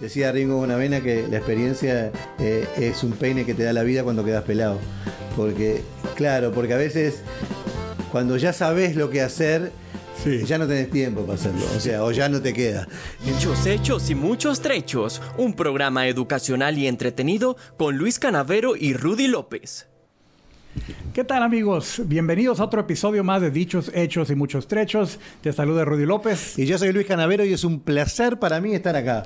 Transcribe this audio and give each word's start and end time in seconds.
Decía 0.00 0.30
Ringo 0.30 0.56
Bonavena 0.56 1.00
que 1.00 1.26
la 1.28 1.38
experiencia 1.38 2.12
eh, 2.38 2.66
es 2.76 3.02
un 3.02 3.12
peine 3.12 3.44
que 3.44 3.54
te 3.54 3.64
da 3.64 3.72
la 3.72 3.82
vida 3.82 4.04
cuando 4.04 4.24
quedas 4.24 4.44
pelado. 4.44 4.78
Porque, 5.36 5.82
claro, 6.14 6.52
porque 6.52 6.74
a 6.74 6.76
veces 6.76 7.22
cuando 8.12 8.36
ya 8.36 8.52
sabes 8.52 8.96
lo 8.96 9.10
que 9.10 9.20
hacer, 9.20 9.72
ya 10.46 10.58
no 10.58 10.66
tenés 10.66 10.90
tiempo 10.90 11.22
para 11.22 11.34
hacerlo. 11.34 11.64
O 11.76 11.80
sea, 11.80 12.04
o 12.04 12.12
ya 12.12 12.28
no 12.28 12.40
te 12.40 12.52
queda. 12.52 12.86
Muchos 13.24 13.66
hechos 13.66 14.10
y 14.10 14.14
muchos 14.14 14.60
trechos. 14.60 15.20
Un 15.36 15.54
programa 15.54 16.06
educacional 16.06 16.78
y 16.78 16.86
entretenido 16.86 17.56
con 17.76 17.96
Luis 17.96 18.18
Canavero 18.18 18.76
y 18.76 18.94
Rudy 18.94 19.26
López. 19.26 19.88
¿Qué 21.14 21.24
tal 21.24 21.42
amigos? 21.42 22.02
Bienvenidos 22.06 22.60
a 22.60 22.64
otro 22.64 22.80
episodio 22.80 23.24
más 23.24 23.40
de 23.40 23.50
Dichos, 23.50 23.90
Hechos 23.94 24.30
y 24.30 24.34
Muchos 24.34 24.66
Trechos. 24.68 25.18
Te 25.40 25.52
saluda 25.52 25.84
Rudy 25.84 26.06
López. 26.06 26.58
Y 26.58 26.66
yo 26.66 26.76
soy 26.78 26.92
Luis 26.92 27.06
Canavero 27.06 27.44
y 27.44 27.52
es 27.52 27.64
un 27.64 27.80
placer 27.80 28.38
para 28.38 28.60
mí 28.60 28.74
estar 28.74 28.96
acá. 28.96 29.24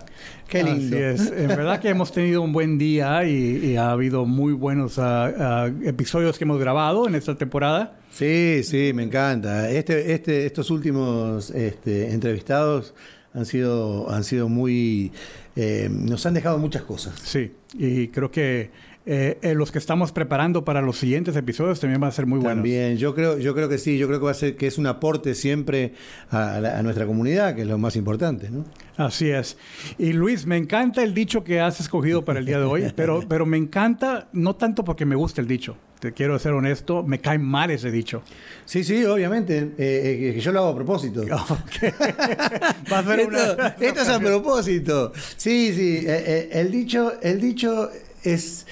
Qué 0.48 0.62
lindo. 0.62 0.96
Así 0.96 1.04
es. 1.04 1.32
En 1.32 1.48
verdad 1.48 1.80
que 1.80 1.88
hemos 1.88 2.12
tenido 2.12 2.42
un 2.42 2.52
buen 2.52 2.79
día 2.79 3.24
y, 3.24 3.76
ha 3.76 3.90
habido 3.90 4.24
muy 4.24 4.52
buenos 4.52 4.98
ah, 4.98 5.32
ah, 5.38 5.71
episodios 5.84 6.38
que 6.38 6.44
hemos 6.44 6.60
grabado 6.60 7.08
en 7.08 7.14
esta 7.14 7.36
temporada. 7.36 7.99
Sí, 8.10 8.62
sí, 8.64 8.93
me 8.94 9.02
encanta. 9.02 9.71
Este, 9.71 10.12
este, 10.12 10.46
estos 10.46 10.71
últimos 10.71 11.50
este, 11.50 12.12
entrevistados 12.12 12.94
han 13.35 13.46
sido, 13.46 14.10
han 14.10 14.24
sido 14.24 14.49
muy... 14.49 15.12
Eh, 15.57 15.88
nos 15.90 16.24
han 16.26 16.35
dejado 16.35 16.58
muchas 16.58 16.82
cosas. 16.82 17.14
Sí, 17.22 17.52
y 17.74 18.08
creo 18.08 18.30
que 18.30 18.71
eh, 19.04 19.38
eh, 19.42 19.54
los 19.54 19.72
que 19.72 19.79
estamos 19.79 20.12
preparando 20.12 20.64
para 20.64 20.80
los 20.80 20.96
siguientes 20.96 21.34
episodios 21.34 21.80
también 21.80 22.00
van 22.00 22.10
a 22.10 22.12
ser 22.12 22.24
muy 22.24 22.38
buenos. 22.38 22.58
También, 22.58 22.96
yo 22.98 23.16
creo, 23.16 23.36
yo 23.36 23.52
creo 23.52 23.68
que 23.68 23.79
sí, 23.79 23.98
yo 23.98 24.06
creo 24.06 24.20
que 24.20 24.26
va 24.26 24.30
a 24.30 24.34
ser 24.34 24.54
que 24.54 24.68
es 24.68 24.79
un 24.79 24.86
aporte 24.86 25.34
siempre 25.34 25.94
a, 26.30 26.80
nuestra 26.84 27.04
comunidad, 27.04 27.57
que 27.57 27.62
es 27.62 27.66
lo 27.66 27.79
más 27.79 27.96
importante, 27.96 28.48
¿no? 28.48 28.64
Así 28.96 29.29
es. 29.30 29.57
Y 29.98 30.12
Luis, 30.12 30.46
me 30.46 30.57
encanta 30.57 31.02
el 31.02 31.14
dicho 31.14 31.43
que 31.43 31.60
has 31.60 31.80
escogido 31.80 32.24
para 32.24 32.38
el 32.38 32.46
día 32.46 32.60
de 32.60 32.64
hoy, 32.64 32.92
pero, 32.96 33.24
pero 33.28 33.44
me 33.44 33.56
encanta 33.56 34.28
no 34.33 34.55
tanto 34.55 34.84
porque 34.84 35.05
me 35.05 35.16
gusta 35.16 35.40
el 35.40 35.48
dicho. 35.48 35.77
Te 35.98 36.12
quiero 36.12 36.38
ser 36.38 36.52
honesto, 36.52 37.02
me 37.02 37.20
cae 37.20 37.38
mal 37.38 37.72
ese 37.72 37.90
dicho. 37.90 38.22
Sí, 38.64 38.84
sí, 38.84 39.05
obviamente. 39.05 39.72
Eh, 39.78 40.38
yo 40.40 40.52
lo 40.52 40.60
hago 40.60 40.68
a 40.68 40.74
propósito. 40.77 41.24
Va 42.92 42.98
a 42.98 43.05
ser 43.05 43.20
esto, 43.20 43.62
esto, 43.80 44.00
es 44.00 44.08
a 44.08 44.20
propósito. 44.20 45.12
Sí, 45.36 45.72
sí. 45.72 46.05
el 46.06 46.70
dicho, 46.70 47.20
el 47.20 47.40
dicho 47.40 47.88
es 48.24 48.66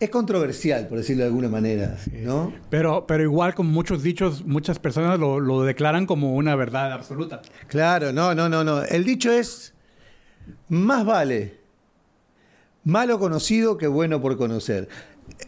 es 0.00 0.08
controversial, 0.08 0.88
por 0.88 0.96
decirlo 0.96 1.24
de 1.24 1.28
alguna 1.28 1.50
manera, 1.50 1.98
¿no? 2.22 2.54
Pero, 2.70 3.06
pero 3.06 3.22
igual, 3.22 3.54
con 3.54 3.66
muchos 3.66 4.02
dichos, 4.02 4.46
muchas 4.46 4.78
personas 4.78 5.20
lo, 5.20 5.62
declaran 5.62 6.06
como 6.06 6.34
una 6.34 6.56
verdad 6.56 6.90
absoluta. 6.92 7.42
Claro, 7.68 8.10
no, 8.10 8.34
no, 8.34 8.48
no, 8.48 8.64
no. 8.64 8.82
El 8.82 9.04
dicho 9.04 9.30
es, 9.30 9.74
más 10.68 11.04
vale 11.04 11.60
malo 12.82 13.18
conocido 13.18 13.76
que 13.76 13.86
bueno 13.86 14.22
por 14.22 14.38
conocer. 14.38 14.88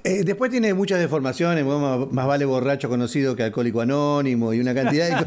Eh, 0.04 0.22
después 0.22 0.50
tiene 0.50 0.74
muchas 0.74 1.00
deformaciones, 1.00 1.64
más, 1.64 2.26
vale 2.26 2.44
borracho 2.44 2.90
conocido 2.90 3.34
que 3.34 3.44
alcohólico 3.44 3.80
anónimo 3.80 4.52
y 4.52 4.60
una 4.60 4.74
cantidad 4.74 5.18
de... 5.18 5.26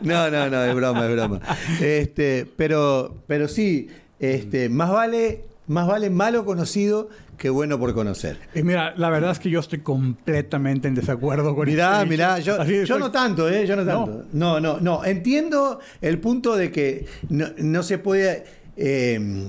no, 0.02 0.30
no, 0.30 0.48
no, 0.48 0.64
es 0.64 0.74
broma, 0.74 1.04
es 1.04 1.12
broma. 1.12 1.40
Este, 1.80 2.46
pero, 2.56 3.24
pero 3.26 3.48
sí, 3.48 3.88
este, 4.20 4.68
más 4.68 4.92
vale 4.92 5.44
más 5.66 5.86
vale 5.86 6.10
malo 6.10 6.44
conocido 6.44 7.08
que 7.36 7.50
bueno 7.50 7.78
por 7.78 7.94
conocer. 7.94 8.38
Y 8.54 8.62
mira, 8.62 8.94
la 8.96 9.10
verdad 9.10 9.32
es 9.32 9.38
que 9.38 9.50
yo 9.50 9.60
estoy 9.60 9.80
completamente 9.80 10.88
en 10.88 10.94
desacuerdo 10.94 11.54
con 11.54 11.66
Mirá, 11.66 11.98
este 11.98 12.08
mirá, 12.08 12.38
yo, 12.38 12.64
yo 12.64 12.98
no 12.98 13.10
tanto, 13.10 13.48
¿eh? 13.48 13.66
Yo 13.66 13.76
no 13.76 13.84
tanto. 13.84 14.24
No, 14.32 14.60
no, 14.60 14.80
no. 14.80 15.04
Entiendo 15.04 15.80
el 16.00 16.18
punto 16.18 16.56
de 16.56 16.70
que 16.70 17.06
no, 17.28 17.82
se 17.82 17.98
puede. 17.98 18.44
Eh, 18.76 19.48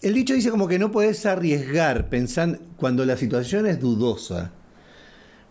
el 0.00 0.14
dicho 0.14 0.34
dice 0.34 0.50
como 0.50 0.66
que 0.66 0.78
no 0.78 0.90
puedes 0.90 1.26
arriesgar 1.26 2.08
pensando 2.08 2.58
cuando 2.76 3.04
la 3.04 3.16
situación 3.16 3.66
es 3.66 3.80
dudosa. 3.80 4.52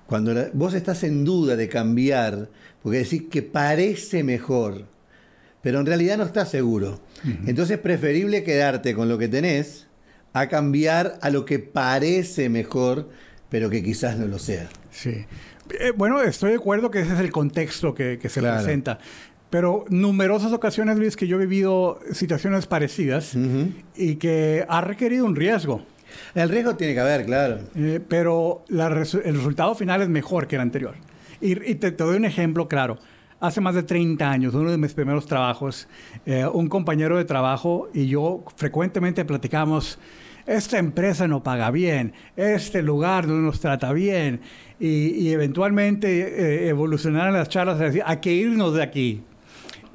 Cuando 0.08 0.34
vos 0.54 0.74
estás 0.74 1.04
en 1.04 1.24
duda 1.24 1.56
de 1.56 1.70
cambiar, 1.70 2.50
porque 2.82 3.00
decís 3.00 3.24
que 3.32 3.42
parece 3.42 4.24
mejor, 4.24 4.86
pero 5.62 5.80
en 5.80 5.86
realidad 5.86 6.18
no 6.18 6.24
estás 6.24 6.50
seguro. 6.50 7.00
Entonces 7.46 7.78
es 7.78 7.80
preferible 7.82 8.44
quedarte 8.44 8.94
con 8.94 9.08
lo 9.08 9.18
que 9.18 9.28
tenés 9.28 9.88
a 10.34 10.48
cambiar 10.50 11.20
a 11.22 11.30
lo 11.30 11.46
que 11.46 11.60
parece 11.60 12.50
mejor, 12.50 13.10
pero 13.50 13.70
que 13.70 13.84
quizás 13.84 14.18
no 14.18 14.28
lo 14.28 14.40
sea. 14.40 14.68
Sí. 14.92 15.26
Eh, 15.80 15.92
bueno, 15.96 16.22
estoy 16.22 16.52
de 16.52 16.58
acuerdo 16.58 16.92
que 16.92 17.02
ese 17.02 17.14
es 17.14 17.20
el 17.20 17.32
contexto 17.32 17.94
que, 17.94 18.20
se 18.28 18.42
presenta. 18.42 19.00
Pero 19.50 19.86
numerosas 19.90 20.52
ocasiones, 20.52 20.98
Luis, 20.98 21.16
que 21.16 21.28
yo 21.28 21.38
he 21.38 21.46
vivido 21.46 22.00
situaciones 22.12 22.66
parecidas 22.66 23.38
y 23.96 24.16
que 24.16 24.66
ha 24.68 24.82
requerido 24.82 25.26
un 25.26 25.36
riesgo. 25.36 25.86
El 26.34 26.50
riesgo 26.50 26.76
tiene 26.76 26.96
que 26.96 27.00
haber, 27.00 27.26
claro. 27.26 27.60
Eh, 27.76 28.00
pero 28.08 28.66
el 28.70 29.36
resultado 29.36 29.76
final 29.76 30.02
es 30.02 30.10
mejor 30.10 30.48
que 30.48 30.56
el 30.56 30.62
anterior. 30.62 30.96
Y, 31.40 31.76
te, 31.76 31.92
doy 31.92 32.16
un 32.16 32.26
ejemplo 32.26 32.68
claro 32.68 32.98
hace 33.40 33.60
más 33.60 33.76
de 33.76 33.84
30 33.84 34.32
años, 34.32 34.54
uno 34.54 34.72
de 34.72 34.78
mis 34.78 34.94
primeros 34.94 35.26
trabajos, 35.26 35.90
eh, 36.26 36.46
un 36.46 36.70
compañero 36.70 37.18
de 37.18 37.26
trabajo 37.26 37.90
y 37.94 38.08
yo 38.08 38.46
frecuentemente 38.56 39.26
platicamos, 39.26 40.00
esta 40.46 40.78
empresa 40.78 41.28
no 41.28 41.44
paga 41.44 41.72
bien, 41.72 42.14
este 42.36 42.82
lugar 42.82 43.28
no 43.28 43.36
nos 43.36 43.60
trata 43.60 43.94
bien, 43.94 44.42
y, 44.80 45.30
eventualmente 45.30 46.66
eh, 46.66 46.68
evolucionaron 46.68 47.34
las 47.34 47.48
charlas 47.48 47.80
a 47.80 47.86
decir, 47.86 48.04
hay 48.06 48.18
que 48.18 48.34
irnos 48.34 48.74
de 48.74 48.84
aquí. 48.84 49.24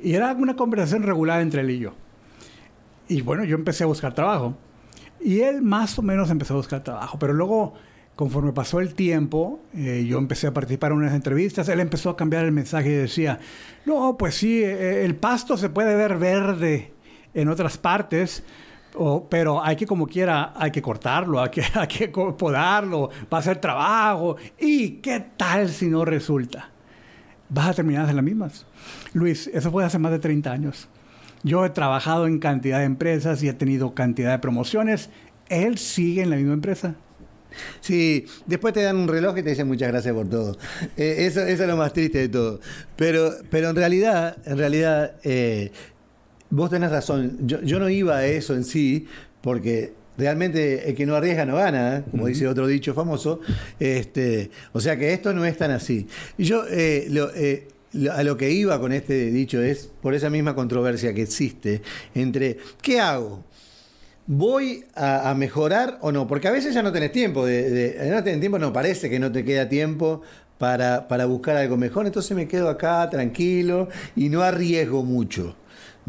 Y 0.00 0.14
era 0.14 0.32
una 0.32 0.56
conversación 0.56 1.02
regular 1.02 1.42
entre 1.42 1.60
él 1.60 1.70
y 1.70 1.78
yo. 1.80 1.94
Y 3.08 3.20
bueno, 3.20 3.44
yo 3.44 3.56
empecé 3.56 3.84
a 3.84 3.86
buscar 3.86 4.14
trabajo. 4.14 4.56
Y 5.20 5.40
él 5.40 5.60
más 5.60 5.98
o 5.98 6.02
menos 6.02 6.30
empezó 6.30 6.54
a 6.54 6.58
buscar 6.58 6.84
trabajo, 6.84 7.18
pero 7.18 7.34
luego 7.34 7.74
conforme 8.18 8.52
pasó 8.52 8.80
el 8.80 8.94
tiempo, 8.94 9.60
eh, 9.74 10.04
yo 10.08 10.18
empecé 10.18 10.48
a 10.48 10.52
participar 10.52 10.90
en 10.90 10.98
unas 10.98 11.14
entrevistas, 11.14 11.68
él 11.68 11.78
empezó 11.78 12.10
a 12.10 12.16
cambiar 12.16 12.44
el 12.44 12.50
mensaje 12.50 12.88
y 12.88 12.94
decía, 12.94 13.38
no, 13.86 14.16
pues 14.18 14.34
sí, 14.34 14.60
eh, 14.60 15.04
el 15.04 15.14
pasto 15.14 15.56
se 15.56 15.68
puede 15.68 15.94
ver 15.94 16.16
verde 16.16 16.92
en 17.32 17.48
otras 17.48 17.78
partes, 17.78 18.42
pero 19.28 19.62
hay 19.62 19.76
que 19.76 19.86
como 19.86 20.06
quiera, 20.06 20.52
hay 20.56 20.70
que 20.70 20.82
cortarlo, 20.82 21.40
hay 21.40 21.50
que, 21.50 21.62
hay 21.74 21.86
que 21.86 22.08
podarlo, 22.08 23.10
va 23.32 23.38
a 23.38 23.42
ser 23.42 23.60
trabajo. 23.60 24.36
¿Y 24.58 24.92
qué 25.00 25.24
tal 25.36 25.68
si 25.68 25.86
no 25.86 26.04
resulta? 26.04 26.70
Vas 27.48 27.68
a 27.68 27.74
terminar 27.74 28.08
en 28.08 28.16
las 28.16 28.24
mismas. 28.24 28.66
Luis, 29.12 29.48
eso 29.52 29.70
fue 29.70 29.84
hace 29.84 29.98
más 29.98 30.12
de 30.12 30.18
30 30.18 30.50
años. 30.50 30.88
Yo 31.42 31.64
he 31.64 31.70
trabajado 31.70 32.26
en 32.26 32.38
cantidad 32.38 32.78
de 32.78 32.84
empresas 32.84 33.42
y 33.42 33.48
he 33.48 33.54
tenido 33.54 33.94
cantidad 33.94 34.32
de 34.32 34.38
promociones. 34.38 35.10
Él 35.48 35.78
sigue 35.78 36.22
en 36.22 36.30
la 36.30 36.36
misma 36.36 36.54
empresa. 36.54 36.94
Sí, 37.80 38.26
después 38.46 38.74
te 38.74 38.82
dan 38.82 38.96
un 38.96 39.08
reloj 39.08 39.38
y 39.38 39.42
te 39.42 39.50
dicen 39.50 39.66
muchas 39.66 39.88
gracias 39.88 40.14
por 40.14 40.28
todo. 40.28 40.56
Eh, 40.96 41.26
eso, 41.26 41.40
es 41.40 41.58
lo 41.60 41.76
más 41.76 41.92
triste 41.92 42.18
de 42.18 42.28
todo. 42.28 42.60
Pero, 42.96 43.32
pero 43.50 43.70
en 43.70 43.76
realidad, 43.76 44.36
en 44.44 44.58
realidad, 44.58 45.14
eh, 45.24 45.72
vos 46.50 46.70
tenés 46.70 46.90
razón. 46.90 47.38
Yo, 47.46 47.78
no 47.78 47.88
iba 47.88 48.18
a 48.18 48.26
eso 48.26 48.54
en 48.54 48.64
sí, 48.64 49.06
porque 49.40 49.92
realmente 50.16 50.88
el 50.88 50.94
que 50.94 51.06
no 51.06 51.14
arriesga 51.14 51.44
no 51.46 51.56
gana, 51.56 51.98
¿eh? 51.98 52.04
como 52.10 52.26
dice 52.26 52.46
otro 52.48 52.66
dicho 52.66 52.94
famoso. 52.94 53.40
Este, 53.78 54.50
o 54.72 54.80
sea 54.80 54.98
que 54.98 55.12
esto 55.12 55.32
no 55.32 55.44
es 55.44 55.56
tan 55.56 55.70
así. 55.70 56.06
Yo 56.36 56.64
a 58.12 58.22
lo 58.22 58.36
que 58.36 58.50
iba 58.50 58.78
con 58.80 58.92
este 58.92 59.30
dicho 59.30 59.62
es 59.62 59.90
por 60.02 60.14
esa 60.14 60.28
misma 60.30 60.54
controversia 60.54 61.14
que 61.14 61.22
existe 61.22 61.82
entre 62.14 62.58
¿qué 62.82 63.00
hago? 63.00 63.44
¿Voy 64.26 64.84
a, 64.94 65.34
mejorar 65.34 65.98
o 66.02 66.12
no? 66.12 66.26
Porque 66.26 66.48
a 66.48 66.50
veces 66.50 66.74
ya 66.74 66.82
no 66.82 66.92
tenés 66.92 67.12
tiempo. 67.12 67.46
De, 67.46 67.96
no 68.10 68.22
tenés 68.22 68.40
tiempo, 68.40 68.58
no, 68.58 68.74
parece 68.74 69.08
que 69.08 69.18
no 69.18 69.32
te 69.32 69.42
queda 69.42 69.70
tiempo 69.70 70.20
para, 70.58 71.08
para, 71.08 71.24
buscar 71.24 71.56
algo 71.56 71.78
mejor. 71.78 72.04
Entonces 72.04 72.36
me 72.36 72.46
quedo 72.46 72.68
acá 72.68 73.08
tranquilo 73.08 73.88
y 74.14 74.28
no 74.28 74.42
arriesgo 74.42 75.02
mucho. 75.02 75.56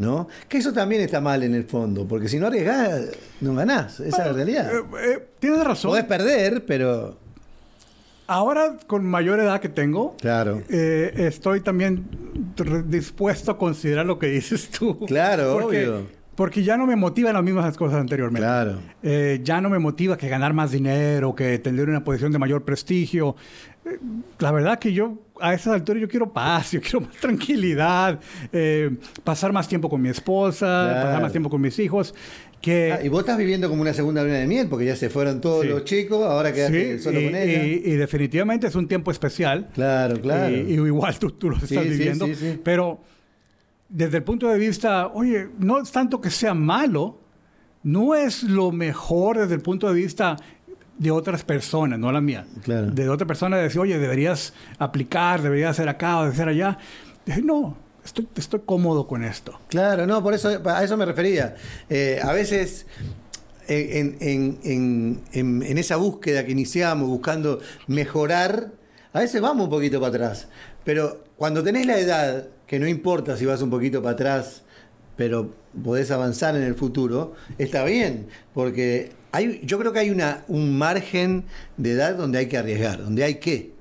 ¿No? 0.00 0.28
Que 0.48 0.56
eso 0.56 0.72
también 0.72 1.02
está 1.02 1.20
mal 1.20 1.42
en 1.42 1.54
el 1.54 1.64
fondo, 1.64 2.08
porque 2.08 2.26
si 2.26 2.38
no 2.38 2.46
arriesgás, 2.46 3.10
no 3.42 3.54
ganás. 3.54 4.00
Esa 4.00 4.22
es 4.22 4.26
la 4.28 4.32
realidad. 4.32 4.72
Eh, 4.74 4.82
eh, 5.04 5.28
tienes 5.38 5.62
razón. 5.62 5.90
Podés 5.90 6.06
perder, 6.06 6.64
pero. 6.64 7.18
Ahora, 8.26 8.78
con 8.86 9.04
mayor 9.04 9.40
edad 9.40 9.60
que 9.60 9.68
tengo, 9.68 10.16
claro. 10.18 10.62
Eh, 10.70 11.12
estoy 11.16 11.60
también 11.60 12.08
dispuesto 12.86 13.50
a 13.50 13.58
considerar 13.58 14.06
lo 14.06 14.18
que 14.18 14.28
dices 14.28 14.70
tú. 14.70 15.00
Claro, 15.00 15.56
obvio 15.66 16.06
porque 16.34 16.62
ya 16.62 16.78
no 16.78 16.86
me 16.86 16.96
motivan 16.96 17.34
las 17.34 17.42
mismas 17.42 17.76
cosas 17.76 18.00
anteriormente. 18.00 18.40
Claro. 18.46 18.78
Ya 19.42 19.60
no 19.60 19.68
me 19.68 19.78
motiva 19.78 20.16
que 20.16 20.26
ganar 20.26 20.54
más 20.54 20.70
dinero, 20.70 21.34
que 21.34 21.58
tener 21.58 21.86
una 21.90 22.02
posición 22.02 22.32
de 22.32 22.38
mayor 22.38 22.64
prestigio. 22.64 23.36
La 24.38 24.52
verdad 24.52 24.78
que 24.78 24.92
yo 24.92 25.18
a 25.40 25.54
esa 25.54 25.72
altura 25.74 25.98
yo 25.98 26.08
quiero 26.08 26.32
paz, 26.32 26.72
yo 26.72 26.80
quiero 26.80 27.00
más 27.02 27.16
tranquilidad, 27.16 28.20
eh, 28.52 28.90
pasar 29.24 29.52
más 29.52 29.68
tiempo 29.68 29.88
con 29.88 30.00
mi 30.00 30.08
esposa, 30.08 30.90
pasar 31.02 31.22
más 31.22 31.32
tiempo 31.32 31.50
con 31.50 31.60
mis 31.60 31.78
hijos. 31.78 32.14
Que... 32.60 32.92
Ah, 32.92 33.02
y 33.02 33.08
vos 33.08 33.20
estás 33.20 33.38
viviendo 33.38 33.70
como 33.70 33.80
una 33.80 33.94
segunda 33.94 34.22
luna 34.22 34.34
de 34.34 34.46
miel, 34.46 34.68
porque 34.68 34.84
ya 34.84 34.94
se 34.94 35.08
fueron 35.08 35.40
todos 35.40 35.64
los 35.64 35.84
chicos, 35.84 36.22
ahora 36.24 36.52
quedaste 36.52 36.98
solo 36.98 37.20
con 37.22 37.34
ella. 37.34 37.64
Y, 37.64 37.82
y, 37.84 37.96
definitivamente 37.96 38.66
es 38.66 38.74
un 38.74 38.86
tiempo 38.86 39.10
especial. 39.10 39.70
Claro, 39.72 40.20
claro. 40.20 40.54
Y, 40.54 40.72
igual 40.72 41.18
tú, 41.18 41.30
tú 41.30 41.48
lo 41.50 41.56
estás 41.56 41.84
viviendo. 41.84 42.26
Pero 42.62 43.00
desde 43.88 44.18
el 44.18 44.22
punto 44.24 44.48
de 44.48 44.58
vista, 44.58 45.08
oye, 45.08 45.48
no 45.58 45.80
es 45.80 45.90
tanto 45.90 46.20
que 46.20 46.28
sea 46.28 46.52
malo, 46.52 47.18
no 47.82 48.14
es 48.14 48.42
lo 48.42 48.72
mejor 48.72 49.38
desde 49.38 49.54
el 49.54 49.62
punto 49.62 49.88
de 49.88 49.94
vista 49.94 50.36
de 51.00 51.10
otras 51.10 51.44
personas, 51.44 51.98
no 51.98 52.12
la 52.12 52.20
mía. 52.20 52.44
Claro. 52.62 52.90
De 52.90 53.08
otra 53.08 53.26
persona 53.26 53.56
decir, 53.56 53.80
oye, 53.80 53.98
deberías 53.98 54.52
aplicar, 54.78 55.40
deberías 55.40 55.70
hacer 55.70 55.88
acá 55.88 56.18
o 56.18 56.22
hacer 56.24 56.46
allá. 56.48 56.76
Dije, 57.24 57.40
no, 57.40 57.78
estoy, 58.04 58.28
estoy 58.36 58.60
cómodo 58.66 59.06
con 59.06 59.24
esto. 59.24 59.58
Claro, 59.68 60.06
no, 60.06 60.22
por 60.22 60.34
eso 60.34 60.60
a 60.66 60.84
eso 60.84 60.96
me 60.98 61.06
refería. 61.06 61.56
Eh, 61.88 62.20
a 62.22 62.32
veces 62.34 62.84
en, 63.66 64.16
en- 64.20 64.58
en- 64.62 65.20
en- 65.32 65.62
en 65.62 65.78
esa 65.78 65.96
búsqueda 65.96 66.44
que 66.44 66.52
iniciamos, 66.52 67.08
buscando 67.08 67.60
mejorar, 67.86 68.72
a 69.14 69.20
veces 69.20 69.40
vamos 69.40 69.64
un 69.64 69.70
poquito 69.70 70.00
para 70.00 70.10
atrás. 70.10 70.48
Pero 70.84 71.24
cuando 71.36 71.62
tenés 71.62 71.86
la 71.86 71.98
edad, 71.98 72.46
que 72.66 72.78
no 72.78 72.86
importa 72.86 73.38
si 73.38 73.46
vas 73.46 73.62
un 73.62 73.70
poquito 73.70 74.02
para 74.02 74.12
atrás, 74.14 74.62
pero 75.16 75.54
podés 75.82 76.10
avanzar 76.10 76.56
en 76.56 76.62
el 76.62 76.74
futuro, 76.74 77.32
está 77.58 77.84
bien, 77.84 78.26
porque 78.54 79.12
hay, 79.32 79.60
yo 79.64 79.78
creo 79.78 79.92
que 79.92 80.00
hay 80.00 80.10
una, 80.10 80.44
un 80.48 80.76
margen 80.76 81.44
de 81.76 81.92
edad 81.92 82.14
donde 82.16 82.38
hay 82.38 82.46
que 82.46 82.58
arriesgar, 82.58 83.02
donde 83.02 83.24
hay 83.24 83.34
que 83.36 83.72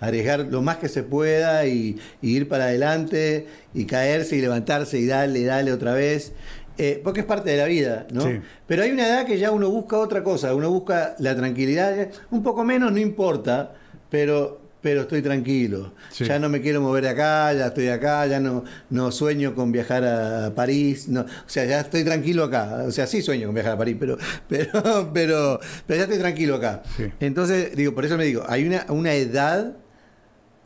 arriesgar 0.00 0.40
lo 0.50 0.60
más 0.60 0.76
que 0.76 0.88
se 0.88 1.02
pueda 1.02 1.66
y, 1.66 1.98
y 2.20 2.36
ir 2.36 2.46
para 2.46 2.64
adelante 2.64 3.46
y 3.72 3.86
caerse 3.86 4.36
y 4.36 4.40
levantarse 4.42 4.98
y 4.98 5.06
darle, 5.06 5.44
darle 5.44 5.72
otra 5.72 5.94
vez. 5.94 6.32
eh, 6.78 7.00
porque 7.02 7.20
es 7.20 7.26
parte 7.26 7.50
de 7.50 7.56
la 7.56 7.64
vida, 7.64 8.06
¿no? 8.12 8.20
Sí. 8.22 8.40
Pero 8.66 8.82
hay 8.82 8.90
una 8.90 9.06
edad 9.06 9.24
que 9.26 9.38
ya 9.38 9.50
uno 9.52 9.70
busca 9.70 9.96
otra 9.98 10.22
cosa, 10.22 10.54
uno 10.54 10.70
busca 10.70 11.14
la 11.18 11.34
tranquilidad, 11.34 12.08
un 12.30 12.42
poco 12.42 12.64
menos 12.64 12.92
no 12.92 12.98
importa, 12.98 13.72
pero, 14.10 14.60
pero 14.86 15.00
estoy 15.00 15.20
tranquilo. 15.20 15.94
Sí. 16.10 16.24
Ya 16.26 16.38
no 16.38 16.48
me 16.48 16.60
quiero 16.60 16.80
mover 16.80 17.02
de 17.02 17.10
acá, 17.10 17.52
ya 17.52 17.66
estoy 17.66 17.88
acá, 17.88 18.24
ya 18.28 18.38
no, 18.38 18.62
no 18.88 19.10
sueño 19.10 19.52
con 19.52 19.72
viajar 19.72 20.04
a 20.04 20.54
París, 20.54 21.08
no, 21.08 21.22
o 21.22 21.26
sea, 21.46 21.64
ya 21.64 21.80
estoy 21.80 22.04
tranquilo 22.04 22.44
acá. 22.44 22.84
O 22.86 22.92
sea, 22.92 23.08
sí 23.08 23.20
sueño 23.20 23.48
con 23.48 23.54
viajar 23.56 23.72
a 23.72 23.78
París, 23.78 23.96
pero, 23.98 24.16
pero, 24.48 25.10
pero, 25.12 25.58
pero 25.88 25.96
ya 25.98 26.04
estoy 26.04 26.18
tranquilo 26.20 26.54
acá. 26.54 26.84
Sí. 26.96 27.06
Entonces, 27.18 27.74
digo, 27.74 27.96
por 27.96 28.04
eso 28.04 28.16
me 28.16 28.26
digo, 28.26 28.44
hay 28.48 28.64
una, 28.64 28.86
una 28.90 29.12
edad 29.14 29.76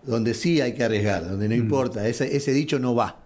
donde 0.02 0.34
sí 0.34 0.60
hay 0.60 0.74
que 0.74 0.84
arriesgar, 0.84 1.26
donde 1.26 1.46
Mm. 1.46 1.48
no 1.48 1.54
importa, 1.56 2.06
ese, 2.06 2.36
ese 2.36 2.52
dicho 2.52 2.78
no 2.78 2.94
va. 2.94 3.20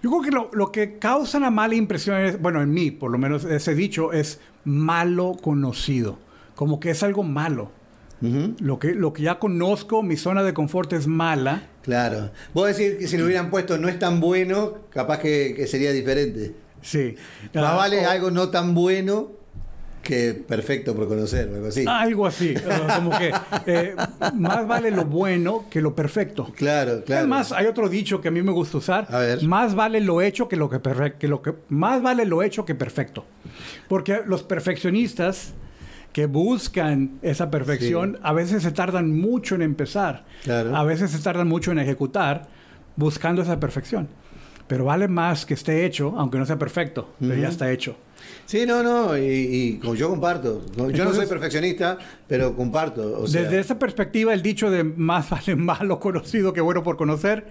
Yo 0.00 0.10
creo 0.10 0.22
que 0.22 0.30
lo, 0.30 0.48
lo 0.52 0.70
que 0.70 0.96
causa 1.00 1.38
una 1.38 1.50
mala 1.50 1.74
impresión, 1.74 2.18
es, 2.18 2.40
bueno, 2.40 2.62
en 2.62 2.70
mí 2.72 2.92
por 2.92 3.10
lo 3.10 3.18
menos 3.18 3.44
ese 3.44 3.74
dicho 3.74 4.12
es 4.12 4.38
malo 4.62 5.36
conocido, 5.42 6.20
como 6.54 6.78
que 6.78 6.90
es 6.90 7.02
algo 7.02 7.24
malo. 7.24 7.72
Lo 8.20 8.78
que, 8.78 8.94
lo 8.94 9.12
que 9.12 9.22
ya 9.22 9.38
conozco, 9.38 10.02
mi 10.02 10.16
zona 10.16 10.42
de 10.42 10.52
confort 10.52 10.92
es 10.92 11.06
mala. 11.06 11.62
Claro. 11.82 12.30
Vos 12.52 12.66
decir 12.68 12.98
que 12.98 13.08
si 13.08 13.16
lo 13.16 13.24
hubieran 13.24 13.48
puesto 13.50 13.78
no 13.78 13.88
es 13.88 13.98
tan 13.98 14.20
bueno, 14.20 14.74
capaz 14.90 15.18
que, 15.20 15.54
que 15.56 15.66
sería 15.66 15.90
diferente. 15.92 16.52
Sí. 16.82 17.14
Más 17.54 17.64
Ah, 17.64 17.76
vale 17.76 18.06
o- 18.06 18.10
algo 18.10 18.30
no 18.30 18.48
tan 18.50 18.74
bueno 18.74 19.32
que 20.02 20.32
perfecto 20.34 20.94
por 20.94 21.08
conocer 21.08 21.48
algo 21.52 21.66
así. 21.68 21.84
Algo 21.86 22.26
así. 22.26 22.54
como 22.96 23.10
que 23.18 23.32
eh, 23.66 23.94
más 24.34 24.66
vale 24.66 24.90
lo 24.90 25.04
bueno 25.04 25.66
que 25.70 25.80
lo 25.80 25.94
perfecto. 25.94 26.50
Claro, 26.56 27.02
claro. 27.04 27.20
Además, 27.20 27.52
hay 27.52 27.66
otro 27.66 27.88
dicho 27.88 28.20
que 28.20 28.28
a 28.28 28.30
mí 28.30 28.40
me 28.42 28.52
gusta 28.52 28.78
usar. 28.78 29.06
A 29.10 29.18
ver. 29.18 29.42
Más 29.44 29.74
vale 29.74 30.00
lo 30.00 30.20
hecho 30.22 30.48
que 30.48 30.56
lo 30.56 30.68
que, 30.70 30.80
que 31.18 31.28
lo 31.28 31.42
que 31.42 31.54
más 31.68 32.02
vale 32.02 32.24
lo 32.24 32.42
hecho 32.42 32.64
que 32.64 32.74
perfecto. 32.74 33.24
Porque 33.88 34.20
los 34.26 34.42
perfeccionistas 34.42 35.52
que 36.12 36.26
buscan 36.26 37.18
esa 37.22 37.50
perfección 37.50 38.18
a 38.22 38.32
veces 38.32 38.62
se 38.62 38.72
tardan 38.72 39.20
mucho 39.20 39.54
en 39.54 39.62
empezar. 39.62 40.24
Claro. 40.42 40.74
A 40.74 40.84
veces 40.84 41.10
se 41.10 41.18
tardan 41.20 41.48
mucho 41.48 41.72
en 41.72 41.78
ejecutar 41.78 42.48
buscando 42.96 43.42
esa 43.42 43.60
perfección. 43.60 44.08
Pero 44.70 44.84
vale 44.84 45.08
más 45.08 45.44
que 45.44 45.54
esté 45.54 45.84
hecho, 45.84 46.14
aunque 46.16 46.38
no 46.38 46.46
sea 46.46 46.56
perfecto, 46.56 47.08
pero 47.18 47.34
ya 47.34 47.48
está 47.48 47.72
hecho. 47.72 47.96
Sí, 48.46 48.64
no, 48.66 48.84
no, 48.84 49.18
y, 49.18 49.22
y 49.22 49.78
como 49.78 49.96
yo 49.96 50.08
comparto. 50.08 50.62
Yo 50.76 50.84
no 50.84 50.90
soy 50.90 50.94
Entonces- 51.00 51.28
perfeccionista, 51.28 51.98
pero 52.28 52.54
comparto. 52.54 53.20
O 53.20 53.26
sea, 53.26 53.42
Desde 53.42 53.58
esa 53.58 53.80
perspectiva, 53.80 54.32
el 54.32 54.42
dicho 54.42 54.70
de 54.70 54.84
más 54.84 55.28
vale 55.28 55.56
malo 55.56 55.98
conocido 55.98 56.52
que 56.52 56.60
bueno 56.60 56.84
por 56.84 56.96
conocer, 56.96 57.46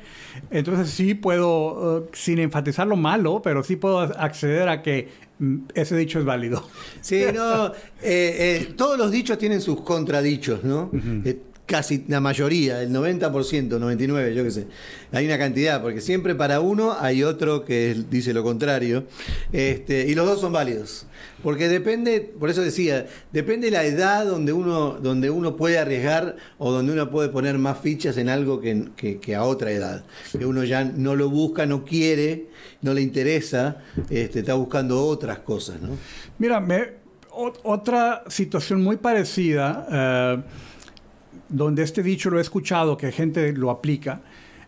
entonces 0.49 0.89
sí 0.91 1.13
puedo, 1.13 2.05
eh, 2.05 2.09
sin 2.13 2.39
enfatizar 2.39 2.87
lo 2.87 2.95
malo, 2.95 3.41
pero 3.41 3.63
sí 3.63 3.75
puedo 3.75 3.99
acceder 3.99 4.69
a 4.69 4.81
que 4.81 5.09
mm, 5.39 5.57
ese 5.73 5.97
dicho 5.97 6.19
es 6.19 6.25
válido. 6.25 6.65
Sí, 7.01 7.23
no, 7.33 7.67
eh, 7.67 7.73
eh, 8.01 8.73
todos 8.77 8.97
los 8.97 9.11
dichos 9.11 9.37
tienen 9.37 9.59
sus 9.59 9.81
contradichos, 9.81 10.63
¿no? 10.63 10.89
Eh, 11.25 11.37
casi 11.69 12.03
la 12.07 12.19
mayoría, 12.19 12.81
el 12.81 12.91
90%, 12.91 13.29
99%, 13.69 14.33
yo 14.33 14.43
qué 14.43 14.51
sé. 14.51 14.65
Hay 15.11 15.27
una 15.27 15.37
cantidad, 15.37 15.83
porque 15.83 16.01
siempre 16.01 16.33
para 16.33 16.61
uno 16.61 16.97
hay 16.99 17.21
otro 17.21 17.63
que 17.63 17.95
dice 18.09 18.33
lo 18.33 18.41
contrario, 18.41 19.05
este, 19.53 20.07
y 20.07 20.15
los 20.15 20.25
dos 20.25 20.41
son 20.41 20.51
válidos. 20.51 21.05
Porque 21.43 21.69
depende, 21.69 22.21
por 22.21 22.49
eso 22.49 22.61
decía, 22.61 23.05
depende 23.31 23.69
la 23.69 23.83
edad 23.83 24.25
donde 24.25 24.51
uno, 24.51 24.97
donde 24.99 25.29
uno 25.29 25.55
puede 25.57 25.77
arriesgar 25.77 26.37
o 26.57 26.71
donde 26.71 26.91
uno 26.91 27.11
puede 27.11 27.29
poner 27.29 27.59
más 27.59 27.79
fichas 27.79 28.17
en 28.17 28.29
algo 28.29 28.59
que, 28.59 29.35
a 29.35 29.43
otra 29.43 29.71
edad. 29.71 30.03
Que 30.31 30.47
uno 30.47 30.63
ya 30.63 30.83
no 30.83 31.15
lo 31.15 31.29
busca, 31.29 31.67
no 31.67 31.85
quiere, 31.85 32.47
no 32.81 32.95
le 32.95 33.01
interesa, 33.01 33.77
este, 34.09 34.39
está 34.39 34.55
buscando 34.55 35.05
otras 35.05 35.39
cosas, 35.39 35.79
¿no? 35.79 35.89
Mira, 36.39 36.65
otra 37.63 38.23
situación 38.27 38.83
muy 38.83 38.97
parecida, 38.97 39.87
eh, 39.91 40.43
donde 41.49 41.83
este 41.83 42.03
dicho 42.03 42.29
lo 42.29 42.37
he 42.37 42.41
escuchado, 42.41 42.95
que 42.97 43.11
gente 43.11 43.51
lo 43.53 43.69
aplica, 43.71 44.21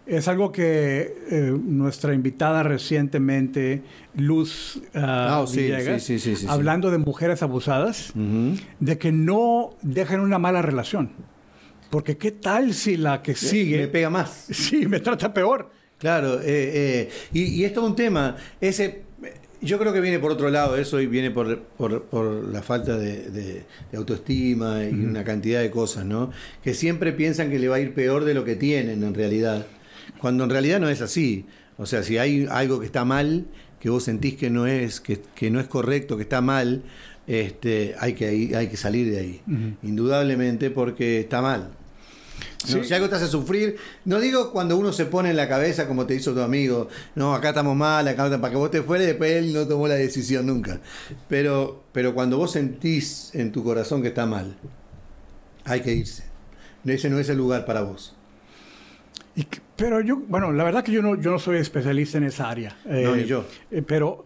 es 0.06 0.28
algo 0.28 0.52
que 0.52 1.16
eh, 1.30 1.58
nuestra 1.64 2.14
invitada 2.14 2.64
recientemente, 2.64 3.84
Luz 4.16 4.82
Ah, 4.94 5.46
sí, 5.48 5.62
Villegas, 5.62 6.04
sí, 6.04 6.20
sí, 6.20 6.36
hablando 6.50 6.92
de 6.92 6.98
mujeres 6.98 7.44
abusadas, 7.44 8.12
de 8.16 8.98
que 8.98 9.12
no 9.12 9.76
dejen 9.82 10.20
una 10.20 10.40
mala 10.40 10.62
relación. 10.62 11.12
Porque 11.90 12.18
qué 12.18 12.32
tal 12.32 12.74
si 12.74 12.98
la 12.98 13.22
que 13.22 13.34
Me 13.34 13.38
sigue, 13.38 13.88
pega 13.88 14.10
más. 14.10 14.48
sí, 14.50 14.88
me 14.88 15.02
trata 15.02 15.34
peor. 15.34 15.70
Claro, 15.98 16.40
eh, 16.40 16.44
eh, 16.48 17.10
y, 17.32 17.44
y 17.44 17.64
es 17.66 17.74
todo 17.74 17.86
un 17.86 17.96
tema. 17.96 18.36
Ese, 18.60 19.04
yo 19.62 19.78
creo 19.80 19.94
que 19.94 20.02
viene 20.02 20.20
por 20.20 20.32
otro 20.32 20.50
lado 20.50 20.76
eso 20.76 21.00
y 21.02 21.08
viene 21.08 21.32
por, 21.32 21.60
por, 21.78 22.04
por 22.04 22.48
la 22.48 22.62
falta 22.62 22.98
de, 22.98 23.30
de- 23.30 23.64
de 23.92 23.98
autoestima 23.98 24.84
y 24.86 24.94
una 24.94 25.24
cantidad 25.24 25.62
de 25.62 25.70
cosas, 25.72 26.06
¿no? 26.06 26.32
Que 26.64 26.74
siempre 26.74 27.12
piensan 27.14 27.50
que 27.50 27.60
le 27.60 27.68
va 27.68 27.76
a 27.76 27.80
ir 27.80 27.94
peor 27.94 28.26
de 28.26 28.34
lo 28.34 28.44
que 28.44 28.56
tienen 28.56 29.04
en 29.04 29.14
realidad. 29.14 29.66
Cuando 30.20 30.44
en 30.44 30.50
realidad 30.50 30.80
no 30.80 30.90
es 30.90 31.02
así. 31.02 31.46
O 31.78 31.86
sea, 31.86 32.04
si 32.04 32.18
hay 32.18 32.48
algo 32.50 32.80
que 32.80 32.86
está 32.86 33.06
mal, 33.06 33.46
que 33.80 33.90
vos 33.90 34.04
sentís 34.04 34.36
que 34.36 34.50
no 34.50 34.68
es, 34.68 35.00
que, 35.00 35.20
que 35.36 35.50
no 35.52 35.60
es 35.60 35.68
correcto, 35.68 36.16
que 36.18 36.24
está 36.24 36.42
mal, 36.42 36.84
este, 37.28 37.96
hay, 38.00 38.14
que, 38.14 38.56
hay 38.56 38.68
que 38.68 38.78
salir 38.78 39.12
de 39.12 39.20
ahí. 39.20 39.42
Indudablemente 39.84 40.70
porque 40.70 41.20
está 41.20 41.42
mal. 41.42 41.70
¿No? 42.70 42.84
Sí. 42.84 42.84
Si 42.84 42.94
algo 42.94 43.10
te 43.10 43.16
hace 43.16 43.28
sufrir, 43.28 43.78
no 44.06 44.20
digo 44.20 44.52
cuando 44.52 44.78
uno 44.78 44.92
se 44.94 45.06
pone 45.06 45.30
en 45.32 45.38
la 45.38 45.48
cabeza 45.48 45.88
como 45.88 46.06
te 46.06 46.16
hizo 46.16 46.34
tu 46.34 46.42
amigo, 46.42 46.88
no, 47.16 47.34
acá 47.34 47.50
estamos 47.50 47.76
mal, 47.76 48.08
acá 48.08 48.30
para 48.40 48.52
que 48.52 48.58
vos 48.58 48.72
te 48.72 48.82
fueras 48.82 49.08
después 49.08 49.32
él 49.32 49.54
no 49.54 49.68
tomó 49.68 49.88
la 49.88 49.96
decisión 49.96 50.46
nunca. 50.46 50.80
Pero, 51.28 51.84
pero 51.92 52.14
cuando 52.14 52.38
vos 52.38 52.52
sentís 52.52 53.34
en 53.34 53.52
tu 53.52 53.64
corazón 53.64 54.02
que 54.02 54.10
está 54.10 54.26
mal, 54.26 54.56
hay 55.66 55.82
que 55.82 55.94
irse. 55.94 56.24
Ese 56.86 57.10
no 57.10 57.20
es 57.20 57.30
el 57.30 57.38
lugar 57.38 57.66
para 57.66 57.82
vos. 57.82 58.16
Y 59.36 59.46
pero 59.82 60.00
yo, 60.00 60.18
bueno, 60.28 60.52
la 60.52 60.64
verdad 60.64 60.84
que 60.84 60.92
yo 60.92 61.02
no, 61.02 61.20
yo 61.20 61.32
no 61.32 61.40
soy 61.40 61.58
especialista 61.58 62.20
en 62.20 62.26
esa 62.26 62.50
área. 62.50 62.78
No, 62.86 63.16
ni 63.16 63.26
yo. 63.26 63.46
eh, 63.72 63.82
pero, 63.82 64.26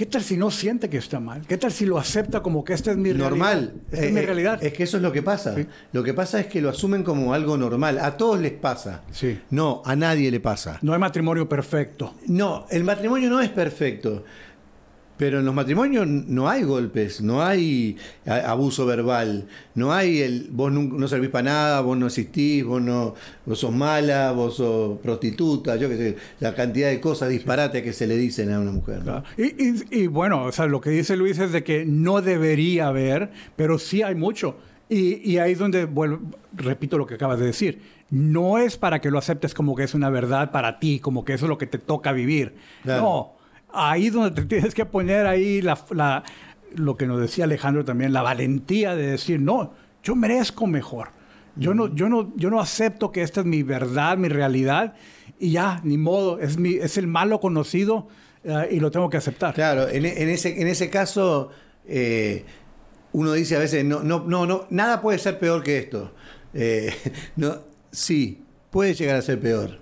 ¿qué 0.00 0.06
tal 0.06 0.22
si 0.22 0.38
no 0.38 0.50
siente 0.50 0.88
que 0.88 0.96
está 0.96 1.20
mal? 1.20 1.42
¿Qué 1.46 1.58
tal 1.58 1.70
si 1.70 1.84
lo 1.84 1.98
acepta 1.98 2.40
como 2.42 2.64
que 2.64 2.72
esta 2.72 2.90
es 2.90 2.96
mi 2.96 3.12
Normal. 3.12 3.74
realidad? 3.74 3.82
Esta 3.92 3.96
es 4.06 4.08
Eh, 4.08 4.12
mi 4.14 4.20
eh, 4.20 4.22
realidad. 4.24 4.64
Es 4.64 4.72
que 4.72 4.82
eso 4.84 4.96
es 4.96 5.02
lo 5.02 5.12
que 5.12 5.22
pasa. 5.22 5.54
Sí. 5.54 5.66
Lo 5.92 6.02
que 6.02 6.14
pasa 6.14 6.40
es 6.40 6.46
que 6.46 6.62
lo 6.62 6.70
asumen 6.70 7.02
como 7.02 7.34
algo 7.34 7.58
normal. 7.58 7.98
A 7.98 8.16
todos 8.16 8.40
les 8.40 8.52
pasa. 8.52 9.02
Sí. 9.10 9.38
No, 9.50 9.82
a 9.84 9.94
nadie 9.96 10.30
le 10.30 10.40
pasa. 10.40 10.78
No 10.80 10.94
hay 10.94 10.98
matrimonio 10.98 11.46
perfecto. 11.46 12.14
No, 12.28 12.64
el 12.70 12.82
matrimonio 12.82 13.28
no 13.28 13.42
es 13.42 13.50
perfecto. 13.50 14.24
Pero 15.20 15.38
en 15.40 15.44
los 15.44 15.54
matrimonios 15.54 16.06
no 16.06 16.48
hay 16.48 16.62
golpes, 16.62 17.20
no 17.20 17.42
hay 17.42 17.96
a- 18.26 18.50
abuso 18.50 18.86
verbal, 18.86 19.46
no 19.74 19.92
hay 19.92 20.20
el 20.22 20.48
vos 20.50 20.72
nun- 20.72 20.96
no, 20.96 21.06
servís 21.08 21.28
para 21.28 21.44
nada, 21.44 21.80
vos 21.82 21.96
no 21.98 22.06
existís, 22.06 22.64
vos 22.64 22.80
no 22.80 23.14
vos 23.44 23.58
sos 23.58 23.70
mala, 23.72 24.32
vos 24.32 24.56
sos 24.56 24.98
prostituta, 25.00 25.76
yo 25.76 25.88
qué 25.90 25.96
sé, 25.96 26.16
la 26.40 26.54
cantidad 26.54 26.88
de 26.88 27.00
cosas 27.00 27.28
disparates 27.28 27.82
que 27.82 27.92
se 27.92 28.06
le 28.06 28.16
dicen 28.16 28.50
a 28.50 28.58
una 28.58 28.72
mujer. 28.72 29.04
¿no? 29.04 29.22
Y, 29.36 29.44
y- 29.62 29.84
y 29.90 30.06
bueno, 30.06 30.44
o 30.44 30.52
sea, 30.52 30.64
lo 30.66 30.80
que 30.80 30.88
dice 30.90 31.16
Luis 31.16 31.38
es 31.38 31.52
de 31.52 31.62
que 31.62 31.84
no 31.84 32.22
debería 32.22 32.88
haber, 32.88 33.30
pero 33.56 33.78
sí 33.78 34.02
hay 34.02 34.14
mucho. 34.14 34.56
Y, 34.88 35.20
y 35.30 35.38
ahí 35.38 35.52
es 35.52 35.58
donde 35.58 35.84
vuelvo, 35.84 36.18
repito 36.52 36.96
lo 36.98 37.06
que 37.06 37.14
acabas 37.14 37.38
de 37.38 37.46
decir. 37.46 37.80
No 38.10 38.58
es 38.58 38.76
para 38.76 39.00
que 39.00 39.10
lo 39.10 39.18
aceptes 39.18 39.54
como 39.54 39.76
que 39.76 39.84
es 39.84 39.94
una 39.94 40.10
verdad 40.10 40.50
para 40.50 40.80
ti, 40.80 40.98
como 40.98 41.24
que 41.24 41.34
eso 41.34 41.44
es 41.44 41.48
lo 41.50 41.58
que 41.58 41.66
te 41.66 41.78
toca 41.78 42.10
vivir. 42.10 42.54
Claro. 42.82 43.02
No, 43.02 43.39
ahí 43.74 44.06
es 44.08 44.12
donde 44.12 44.30
te 44.42 44.46
tienes 44.46 44.74
que 44.74 44.84
poner 44.86 45.26
ahí 45.26 45.62
la, 45.62 45.78
la- 45.90 46.22
lo 46.74 46.96
que 46.96 47.06
nos 47.06 47.20
decía 47.20 47.44
Alejandro 47.44 47.84
también, 47.84 48.12
la 48.12 48.22
valentía 48.22 48.94
de 48.94 49.06
decir, 49.12 49.40
no, 49.40 49.72
yo 50.04 50.14
merezco 50.14 50.66
mejor. 50.66 51.08
Yo 51.56 51.74
no, 51.74 51.92
yo 51.94 52.08
no, 52.08 52.32
yo 52.36 52.48
no 52.48 52.60
acepto 52.60 53.10
que 53.10 53.22
esta 53.22 53.40
es 53.40 53.46
mi 53.46 53.62
verdad, 53.64 54.16
mi 54.16 54.28
realidad, 54.28 54.94
y 55.38 55.50
ya, 55.52 55.80
ni 55.82 55.98
modo, 55.98 56.38
es, 56.38 56.58
mi, 56.58 56.74
es 56.74 56.96
el 56.96 57.06
malo 57.08 57.40
conocido, 57.40 58.06
eh, 58.44 58.68
y 58.70 58.80
lo 58.80 58.90
tengo 58.92 59.10
que 59.10 59.16
aceptar. 59.16 59.52
Claro, 59.54 59.88
en, 59.88 60.06
en 60.06 60.28
ese, 60.28 60.60
en 60.60 60.68
ese 60.68 60.88
caso, 60.90 61.50
eh, 61.86 62.44
uno 63.12 63.32
dice 63.32 63.56
a 63.56 63.58
veces, 63.58 63.84
no, 63.84 64.02
no, 64.04 64.24
no, 64.26 64.46
no, 64.46 64.66
nada 64.70 65.00
puede 65.02 65.18
ser 65.18 65.38
peor 65.40 65.62
que 65.64 65.78
esto. 65.78 66.14
Eh, 66.54 66.94
no, 67.36 67.56
sí, 67.90 68.44
puede 68.70 68.94
llegar 68.94 69.16
a 69.16 69.22
ser 69.22 69.40
peor. 69.40 69.80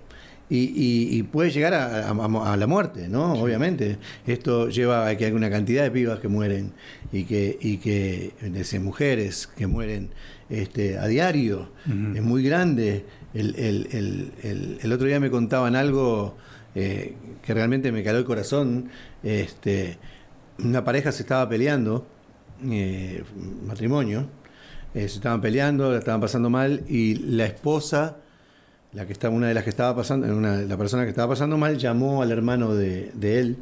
Y, 0.49 0.57
y- 0.57 1.17
y 1.19 1.23
puede 1.23 1.51
llegar 1.51 1.73
a, 1.75 2.09
a- 2.09 2.53
a 2.53 2.57
la 2.57 2.65
muerte, 2.67 3.07
¿no? 3.07 3.33
Obviamente. 3.33 3.97
Esto 4.25 4.69
lleva 4.69 5.07
a 5.07 5.15
que 5.15 5.25
hay 5.25 5.31
una 5.31 5.49
cantidad 5.49 5.83
de 5.83 5.91
pibas 5.91 6.19
que 6.19 6.27
mueren 6.27 6.71
y 7.11 7.25
que, 7.25 7.57
y 7.61 7.77
que 7.77 8.33
de 8.41 8.79
mujeres 8.79 9.47
que 9.55 9.67
mueren 9.67 10.09
este, 10.49 10.97
a 10.97 11.05
diario. 11.07 11.69
Es 12.15 12.23
muy 12.23 12.41
grande. 12.43 13.05
El, 13.33 13.55
el- 13.57 13.87
el- 13.91 14.31
el- 14.41 14.79
el 14.81 14.91
otro 14.91 15.05
día 15.05 15.19
me 15.19 15.29
contaban 15.29 15.75
algo 15.75 16.35
eh, 16.75 17.13
que 17.45 17.53
realmente 17.53 17.91
me 17.91 18.03
caló 18.03 18.17
el 18.17 18.25
corazón. 18.25 18.89
Este, 19.21 19.97
una 20.63 20.83
pareja 20.83 21.11
se 21.11 21.21
estaba 21.23 21.47
peleando, 21.47 22.07
eh, 22.69 23.23
matrimonio, 23.67 24.27
eh, 24.95 25.01
se 25.07 25.17
estaban 25.17 25.41
peleando, 25.41 25.91
la 25.91 25.99
estaban 25.99 26.21
pasando 26.21 26.49
mal 26.49 26.83
y 26.89 27.15
la 27.15 27.45
esposa, 27.45 28.17
la 28.93 29.05
que 29.05 29.13
estaba, 29.13 29.33
una 29.33 29.47
de 29.47 29.53
las 29.53 29.63
que 29.63 29.69
estaba 29.69 29.95
pasando, 29.95 30.27
una, 30.35 30.57
la 30.61 30.77
persona 30.77 31.03
que 31.03 31.09
estaba 31.09 31.29
pasando 31.29 31.57
mal, 31.57 31.77
llamó 31.77 32.21
al 32.21 32.31
hermano 32.31 32.73
de, 32.73 33.11
de 33.13 33.39
él 33.39 33.57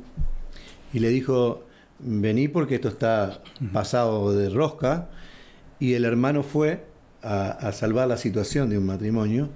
y 0.94 1.00
le 1.00 1.10
dijo, 1.10 1.66
vení 2.00 2.48
porque 2.48 2.76
esto 2.76 2.88
está 2.88 3.42
pasado 3.74 4.34
de 4.34 4.50
rosca 4.50 5.10
y 5.80 5.94
el 5.94 6.06
hermano 6.06 6.44
fue 6.44 6.86
a, 7.22 7.50
a 7.50 7.72
salvar 7.72 8.08
la 8.08 8.18
situación 8.18 8.70
de 8.70 8.78
un 8.78 8.86
matrimonio 8.86 9.50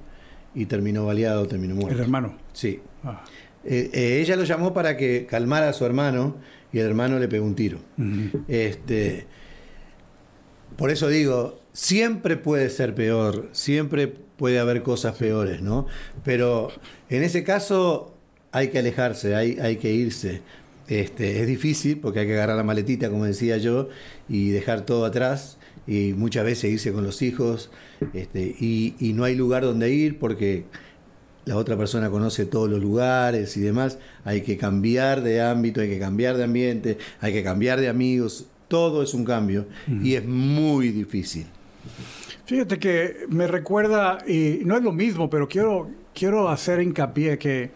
y 0.54 0.66
terminó 0.66 1.06
baleado, 1.06 1.48
terminó 1.48 1.76
muerto. 1.76 1.94
El 1.96 2.02
hermano. 2.02 2.36
Sí. 2.54 2.82
Ah. 3.04 3.24
Eh, 3.64 3.90
eh, 3.94 4.20
ella 4.22 4.36
lo 4.36 4.44
llamó 4.44 4.74
para 4.74 4.98
que 4.98 5.26
calmara 5.26 5.70
a 5.70 5.74
su 5.74 5.86
hermano 5.86 6.36
y 6.74 6.80
el 6.80 6.88
hermano 6.88 7.20
le 7.20 7.28
pegó 7.28 7.46
un 7.46 7.56
tiro. 7.56 7.80
Este, 8.48 9.28
por 10.78 10.90
eso 10.90 11.08
digo, 11.08 11.60
siempre 11.74 12.38
puede 12.38 12.70
ser 12.70 12.96
peor, 12.96 13.50
siempre 13.52 14.14
puede 14.42 14.58
haber 14.58 14.82
cosas 14.82 15.16
peores, 15.18 15.62
¿no? 15.62 15.86
Pero 16.26 16.72
en 17.12 17.22
ese 17.22 17.44
caso 17.44 18.16
hay 18.52 18.70
que 18.70 18.80
alejarse, 18.80 19.36
hay, 19.36 19.60
hay 19.62 19.76
que 19.76 19.94
irse. 19.94 20.42
Este, 20.88 21.42
es 21.42 21.48
difícil 21.48 22.00
porque 22.00 22.22
hay 22.22 22.26
que 22.26 22.34
agarrar 22.34 22.58
la 22.58 22.64
maletita, 22.64 23.12
como 23.12 23.26
decía 23.26 23.58
yo, 23.58 23.90
y 24.28 24.50
dejar 24.50 24.82
todo 24.82 25.06
atrás 25.06 25.60
y 25.86 26.14
muchas 26.14 26.44
veces 26.44 26.72
irse 26.72 26.92
con 26.92 27.04
los 27.04 27.22
hijos 27.22 27.70
este, 28.16 28.56
y, 28.60 28.96
y 29.00 29.14
no 29.14 29.26
hay 29.26 29.36
lugar 29.36 29.62
donde 29.62 29.94
ir 29.94 30.18
porque 30.18 30.66
la 31.46 31.56
otra 31.56 31.78
persona 31.78 32.10
conoce 32.10 32.48
todos 32.48 32.68
los 32.68 32.82
lugares 32.82 33.56
y 33.58 33.62
demás, 33.62 34.00
hay 34.26 34.42
que 34.42 34.58
cambiar 34.58 35.22
de 35.22 35.40
ámbito, 35.44 35.82
hay 35.82 35.90
que 35.90 36.00
cambiar 36.00 36.38
de 36.38 36.46
ambiente, 36.46 36.98
hay 37.20 37.32
que 37.32 37.44
cambiar 37.44 37.80
de 37.80 37.90
amigos, 37.90 38.48
todo 38.68 39.04
es 39.04 39.14
un 39.14 39.24
cambio 39.24 39.68
y 40.02 40.16
es 40.16 40.26
muy 40.26 40.90
difícil. 40.90 41.46
Fíjate 42.52 42.80
que 42.80 43.16
me 43.30 43.48
recuerda, 43.48 44.18
y 44.28 44.60
no 44.66 44.76
es 44.76 44.84
lo 44.84 44.92
mismo, 44.92 45.30
pero 45.30 45.48
quiero, 45.48 45.90
quiero 46.14 46.50
hacer 46.50 46.82
hincapié 46.82 47.38
que 47.38 47.72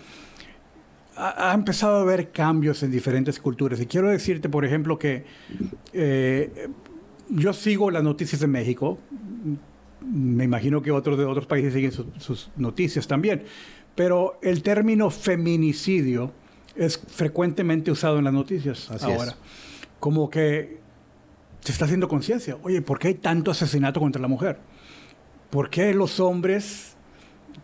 ha, 1.15 1.51
ha 1.51 1.53
empezado 1.53 1.95
a 1.95 2.01
haber 2.01 2.31
cambios 2.33 2.83
en 2.83 2.91
diferentes 2.91 3.39
culturas. 3.39 3.79
Y 3.79 3.85
quiero 3.85 4.09
decirte, 4.09 4.49
por 4.49 4.65
ejemplo, 4.65 4.99
que 4.99 5.23
eh, 5.93 6.67
yo 7.29 7.53
sigo 7.53 7.89
las 7.89 8.03
noticias 8.03 8.41
de 8.41 8.47
México. 8.47 8.97
Me 10.01 10.43
imagino 10.43 10.81
que 10.81 10.91
otros 10.91 11.17
de 11.17 11.23
otros 11.23 11.45
países 11.45 11.73
siguen 11.73 11.93
sus- 11.93 12.07
sus 12.17 12.51
noticias 12.57 13.07
también. 13.07 13.43
Pero 13.95 14.37
el 14.41 14.61
término 14.61 15.09
feminicidio 15.09 16.33
es 16.75 16.97
frecuentemente 16.97 17.91
usado 17.91 18.17
en 18.17 18.25
las 18.25 18.33
noticias 18.33 18.91
Así 18.91 19.05
ahora. 19.09 19.31
es. 19.31 19.37
Como 20.01 20.29
que 20.29 20.83
se 21.65 21.71
está 21.71 21.85
haciendo 21.85 22.07
conciencia. 22.07 22.57
Oye, 22.61 22.81
¿por 22.81 22.99
qué 22.99 23.09
hay 23.09 23.13
tanto 23.15 23.49
asesinato 23.49 23.99
contra 23.99 24.21
la 24.21 24.27
mujer? 24.27 24.59
¿Por 25.49 25.69
qué 25.69 25.93
los 25.93 26.19
hombres 26.19 26.95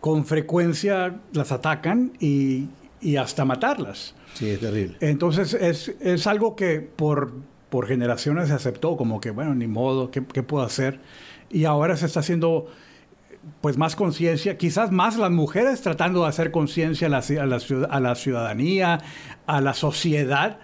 con 0.00 0.26
frecuencia 0.26 1.20
las 1.32 1.52
atacan 1.52 2.12
y, 2.18 2.68
y 3.00 3.16
hasta 3.16 3.44
matarlas? 3.44 4.14
Sí, 4.34 4.50
es 4.50 4.60
terrible. 4.60 4.96
Entonces 5.00 5.54
es, 5.54 5.88
es 6.00 6.26
algo 6.26 6.56
que 6.56 6.80
por, 6.80 7.32
por 7.70 7.86
generaciones 7.86 8.48
se 8.48 8.54
aceptó 8.54 8.96
como 8.96 9.20
que, 9.20 9.30
bueno, 9.30 9.54
ni 9.54 9.68
modo, 9.68 10.10
¿qué, 10.10 10.24
qué 10.24 10.42
puedo 10.42 10.64
hacer? 10.64 11.00
Y 11.48 11.64
ahora 11.64 11.96
se 11.96 12.06
está 12.06 12.20
haciendo 12.20 12.66
pues 13.60 13.78
más 13.78 13.94
conciencia, 13.94 14.58
quizás 14.58 14.90
más 14.90 15.16
las 15.16 15.30
mujeres 15.30 15.80
tratando 15.80 16.22
de 16.22 16.28
hacer 16.28 16.50
conciencia 16.50 17.06
a 17.06 17.10
la, 17.10 17.18
a, 17.18 17.46
la 17.46 17.86
a 17.88 18.00
la 18.00 18.14
ciudadanía, 18.16 18.98
a 19.46 19.60
la 19.60 19.74
sociedad, 19.74 20.58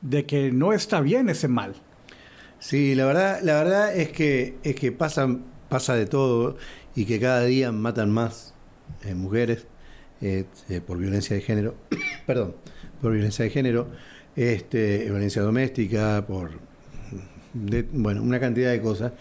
de 0.00 0.26
que 0.26 0.50
no 0.50 0.72
está 0.72 1.00
bien 1.00 1.28
ese 1.28 1.46
mal. 1.46 1.74
Sí, 2.60 2.94
la 2.94 3.06
verdad, 3.06 3.40
la 3.42 3.54
verdad 3.62 3.96
es 3.96 4.10
que 4.10 4.54
es 4.62 4.74
que 4.76 4.92
pasa, 4.92 5.26
pasa 5.68 5.94
de 5.94 6.06
todo 6.06 6.56
y 6.94 7.06
que 7.06 7.18
cada 7.18 7.44
día 7.44 7.72
matan 7.72 8.10
más 8.10 8.54
eh, 9.04 9.14
mujeres 9.14 9.66
eh, 10.20 10.44
eh, 10.68 10.80
por 10.80 10.98
violencia 10.98 11.34
de 11.34 11.42
género, 11.42 11.74
perdón, 12.26 12.56
por 13.00 13.12
violencia 13.12 13.44
de 13.44 13.50
género, 13.50 13.88
este, 14.36 15.04
violencia 15.04 15.42
doméstica, 15.42 16.26
por 16.26 16.50
bueno, 17.92 18.22
una 18.22 18.38
cantidad 18.40 18.70
de 18.70 18.80
cosas. 18.80 19.12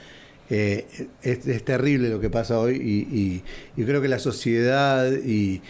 Es, 0.50 0.86
es 1.24 1.64
terrible 1.64 2.10
lo 2.10 2.20
que 2.20 2.32
pasa 2.32 2.60
hoy 2.60 2.76
y, 2.78 3.16
y- 3.16 3.44
y 3.82 3.86
creo 3.86 4.02
que 4.02 4.08
la 4.08 4.18
sociedad 4.18 5.12
y 5.12 5.62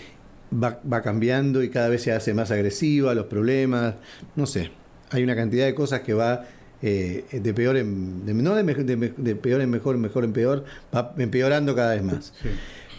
va, 0.54 0.80
va 0.92 1.02
cambiando 1.02 1.62
y 1.64 1.70
cada 1.70 1.90
vez 1.90 2.04
se 2.04 2.14
hace 2.14 2.34
más 2.34 2.50
agresiva, 2.52 3.14
los 3.14 3.26
problemas, 3.26 3.96
no 4.38 4.46
sé, 4.46 4.72
hay 5.12 5.24
una 5.24 5.36
cantidad 5.36 5.66
de 5.66 5.76
cosas 5.76 6.00
que 6.02 6.14
va 6.14 6.46
eh, 6.81 7.25
de 7.31 7.53
peor 7.53 7.77
en, 7.77 8.25
de- 8.25 8.33
no 8.33 8.55
de, 8.55 8.63
me- 8.63 8.74
de 8.75 8.98
me- 8.98 9.13
de 9.15 9.36
peor 9.36 9.62
en 9.62 9.69
mejor, 9.69 9.98
mejor 9.98 10.24
en 10.24 10.33
peor, 10.33 10.65
va 10.95 11.13
empeorando 11.17 11.75
cada 11.75 11.93
vez 11.95 12.03
más. 12.03 12.33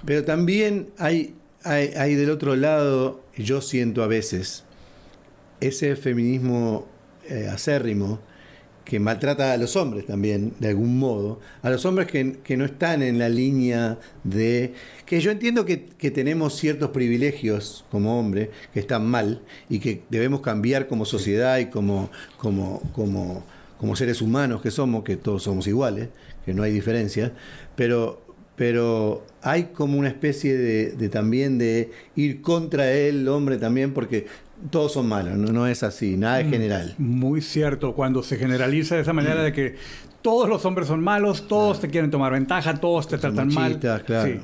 Pero 0.05 0.25
también 0.25 0.89
hay, 0.99 1.35
hay, 1.65 1.89
hay 1.97 2.15
del 2.15 2.31
otro 2.31 2.57
lado, 2.57 3.23
yo 3.37 3.61
siento 3.61 4.03
a 4.03 4.07
veces, 4.07 4.65
ese 5.61 5.97
feminismo 5.97 6.87
eh, 7.29 7.49
acérrimo 7.53 8.19
que 8.85 8.99
maltrata 8.99 9.53
a 9.53 9.57
los 9.57 9.77
hombres 9.77 10.07
también, 10.07 10.53
de 10.59 10.69
algún 10.69 10.99
modo, 10.99 11.39
a 11.63 11.71
los 11.71 11.85
hombres 11.85 12.09
que, 12.09 12.39
que 12.43 12.57
no 12.57 12.65
están 12.65 13.03
en 13.03 13.19
la 13.21 13.29
línea 13.29 13.99
de... 14.25 14.73
que 15.07 15.21
yo 15.21 15.31
entiendo 15.31 15.65
que, 15.65 15.85
que 15.85 16.11
tenemos 16.11 16.57
ciertos 16.57 16.91
privilegios 16.91 17.85
como 17.91 18.19
hombre 18.19 18.51
que 18.75 18.81
están 18.81 19.07
mal 19.07 19.43
y 19.69 19.79
que 19.79 20.03
debemos 20.11 20.41
cambiar 20.41 20.89
como 20.89 21.05
sociedad 21.05 21.59
y 21.59 21.67
como, 21.67 22.11
como, 22.37 22.81
como, 22.93 23.45
como 23.81 23.97
seres 23.97 24.21
humanos 24.21 24.61
que 24.61 24.71
somos, 24.71 25.03
que 25.05 25.17
todos 25.17 25.43
somos 25.43 25.67
iguales, 25.67 26.11
que 26.45 26.53
no 26.53 26.63
hay 26.63 26.71
diferencia, 26.71 27.33
pero, 27.77 28.23
pero 28.57 29.25
hay 29.43 29.65
como 29.73 29.99
una 29.99 30.09
especie 30.09 30.55
de, 30.57 30.93
de 30.93 31.09
también 31.09 31.57
de 31.57 31.91
ir 32.15 32.43
contra 32.43 32.93
el 32.93 33.27
hombre 33.27 33.57
también, 33.57 33.95
porque 33.95 34.27
todos 34.71 34.93
son 34.93 35.09
malos, 35.09 35.35
no, 35.39 35.51
no 35.51 35.67
es 35.67 35.83
así, 35.83 36.19
nada 36.19 36.41
es 36.43 36.51
general. 36.51 36.95
Muy 36.99 37.41
cierto, 37.41 37.95
cuando 37.95 38.23
se 38.23 38.37
generaliza 38.37 38.97
de 38.97 39.01
esa 39.01 39.15
manera 39.15 39.43
de 39.43 39.55
que 39.55 39.77
todos 40.21 40.47
los 40.51 40.67
hombres 40.67 40.87
son 40.87 41.01
malos, 41.03 41.49
todos 41.49 41.81
te 41.81 41.89
quieren 41.89 42.11
tomar 42.11 42.33
ventaja, 42.33 42.75
todos 42.75 43.09
te 43.09 43.13
Son 43.19 43.21
tratan 43.35 43.49
mal. 43.49 43.65
machistas, 43.71 44.03
claro. 44.03 44.31
Sí. 44.33 44.41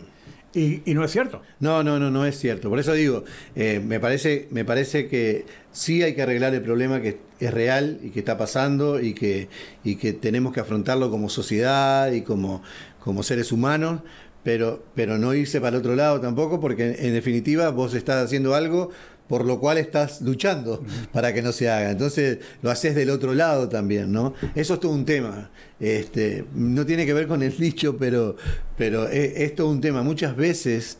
Y, 0.57 0.83
y 0.87 0.95
no 0.95 1.05
es 1.05 1.11
cierto. 1.13 1.43
No, 1.61 1.85
no, 1.85 1.99
no, 1.99 2.11
no 2.11 2.25
es 2.25 2.39
cierto. 2.39 2.71
Por 2.71 2.79
eso 2.79 2.95
digo, 2.95 3.25
eh, 3.55 3.79
me, 3.79 4.01
parece, 4.01 4.49
me 4.51 4.65
parece 4.65 5.07
que 5.07 5.45
sí 5.71 6.03
hay 6.03 6.15
que 6.15 6.23
arreglar 6.23 6.55
el 6.55 6.63
problema 6.63 7.03
que 7.03 7.19
es 7.39 7.53
real 7.53 8.01
y 8.03 8.09
que 8.09 8.21
está 8.21 8.39
pasando 8.39 8.99
y 8.99 9.13
que, 9.13 9.51
y 9.85 9.97
que 9.97 10.15
tenemos 10.15 10.55
que 10.55 10.61
afrontarlo 10.61 11.11
como 11.11 11.29
sociedad 11.29 12.11
y 12.11 12.23
como, 12.23 12.63
como 13.01 13.23
seres 13.23 13.53
humanos, 13.53 14.01
pero, 14.45 14.83
pero 14.95 15.19
no 15.19 15.35
irse 15.35 15.61
para 15.61 15.77
el 15.77 15.81
otro 15.81 15.95
lado 15.95 16.23
tampoco, 16.23 16.59
porque 16.59 16.97
en 17.01 17.13
definitiva 17.13 17.69
vos 17.69 17.93
estás 17.93 18.25
haciendo 18.25 18.55
algo 18.55 18.91
por 19.29 19.45
lo 19.45 19.59
cual 19.59 19.79
estás 19.79 20.21
luchando 20.21 20.83
para 21.13 21.33
que 21.33 21.43
no 21.43 21.53
se 21.53 21.69
haga. 21.71 21.91
Entonces 21.91 22.39
lo 22.63 22.71
haces 22.71 22.95
del 22.95 23.11
otro 23.11 23.35
lado 23.35 23.69
también, 23.69 24.13
¿no? 24.13 24.35
Eso 24.55 24.75
es 24.75 24.81
todo 24.81 24.93
un 24.93 25.05
tema. 25.05 25.51
Este, 25.81 26.45
no 26.55 26.87
tiene 26.87 27.07
que 27.07 27.15
ver 27.15 27.27
con 27.27 27.43
el 27.43 27.57
dicho, 27.57 27.97
pero, 27.97 28.37
pero 28.77 29.09
es, 29.09 29.33
es 29.37 29.55
todo 29.55 29.71
un 29.71 29.81
tema. 29.81 30.03
Muchas 30.03 30.37
veces, 30.37 30.99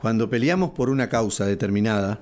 cuando 0.00 0.28
peleamos 0.28 0.70
por 0.70 0.90
una 0.90 1.08
causa 1.08 1.46
determinada, 1.46 2.20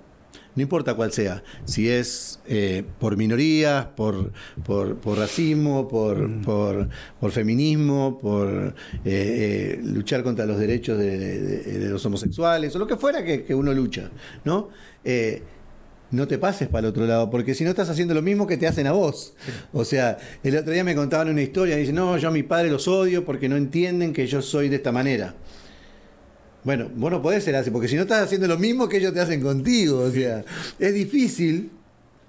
no 0.56 0.62
importa 0.62 0.94
cuál 0.94 1.12
sea, 1.12 1.42
si 1.64 1.88
es 1.88 2.40
eh, 2.46 2.84
por 3.00 3.16
minorías, 3.16 3.86
por, 3.86 4.32
por, 4.64 4.96
por 4.96 5.18
racismo, 5.18 5.88
por, 5.88 6.40
por, 6.42 6.88
por 7.20 7.32
feminismo, 7.32 8.18
por 8.20 8.74
eh, 9.04 9.74
eh, 9.76 9.80
luchar 9.82 10.22
contra 10.22 10.46
los 10.46 10.58
derechos 10.58 10.98
de, 10.98 11.18
de- 11.40 11.78
de 11.78 11.88
los 11.90 12.04
homosexuales, 12.06 12.74
o 12.76 12.78
lo 12.78 12.86
que 12.86 12.96
fuera 12.96 13.24
que, 13.24 13.44
que 13.44 13.54
uno 13.54 13.72
lucha, 13.72 14.10
¿no? 14.44 14.68
Eh, 15.04 15.42
no 16.10 16.28
te 16.28 16.38
pases 16.38 16.68
para 16.68 16.80
el 16.86 16.90
otro 16.90 17.06
lado, 17.06 17.28
porque 17.28 17.54
si 17.54 17.64
no 17.64 17.70
estás 17.70 17.90
haciendo 17.90 18.14
lo 18.14 18.22
mismo 18.22 18.46
que 18.46 18.56
te 18.56 18.68
hacen 18.68 18.86
a 18.86 18.92
vos. 18.92 19.34
O 19.72 19.84
sea, 19.84 20.16
el 20.44 20.56
otro 20.56 20.72
día 20.72 20.84
me 20.84 20.94
contaban 20.94 21.28
una 21.28 21.42
historia, 21.42 21.76
y 21.76 21.80
dicen, 21.80 21.96
no, 21.96 22.16
yo 22.18 22.28
a 22.28 22.30
mi 22.30 22.44
padre 22.44 22.70
los 22.70 22.86
odio 22.86 23.24
porque 23.24 23.48
no 23.48 23.56
entienden 23.56 24.12
que 24.12 24.26
yo 24.28 24.40
soy 24.40 24.68
de 24.68 24.76
esta 24.76 24.92
manera. 24.92 25.34
Bueno, 26.64 26.90
vos 26.96 27.10
no 27.10 27.20
podés 27.22 27.44
ser 27.44 27.54
así, 27.56 27.70
porque 27.70 27.88
si 27.88 27.94
no 27.96 28.02
estás 28.02 28.22
haciendo 28.24 28.46
lo 28.48 28.58
mismo 28.58 28.88
que 28.88 28.96
ellos 28.96 29.12
te 29.12 29.20
hacen 29.20 29.40
contigo, 29.40 29.98
o 30.00 30.10
sea, 30.10 30.44
es 30.78 30.94
difícil, 30.94 31.70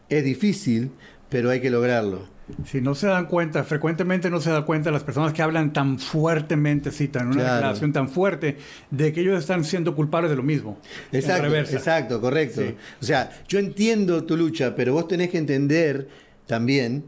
es 0.10 0.24
difícil, 0.24 0.92
pero 1.30 1.50
hay 1.50 1.62
que 1.62 1.70
lograrlo. 1.70 2.28
Si 2.66 2.80
no 2.80 2.94
se 2.94 3.08
dan 3.08 3.26
cuenta, 3.26 3.64
frecuentemente 3.64 4.30
no 4.30 4.40
se 4.40 4.52
dan 4.52 4.66
cuenta 4.66 4.92
las 4.92 5.04
personas 5.04 5.34
que 5.34 5.42
hablan 5.42 5.74
tan 5.74 5.98
fuertemente, 5.98 6.92
citan 6.92 7.28
una 7.28 7.38
Claro. 7.38 7.54
declaración 7.56 7.92
tan 7.94 8.08
fuerte, 8.10 8.58
de 8.92 9.12
que 9.14 9.22
ellos 9.22 9.40
están 9.40 9.64
siendo 9.64 9.96
culpables 9.96 10.30
de 10.30 10.38
lo 10.38 10.44
mismo. 10.44 10.78
Exacto, 11.12 11.56
exacto, 11.56 12.22
correcto. 12.22 12.62
Sí. 12.62 12.76
O 13.02 13.04
sea, 13.06 13.32
yo 13.48 13.58
entiendo 13.58 14.26
tu 14.26 14.38
lucha, 14.38 14.76
pero 14.76 14.94
vos 14.94 15.08
tenés 15.08 15.30
que 15.32 15.40
entender 15.40 16.08
también 16.46 17.06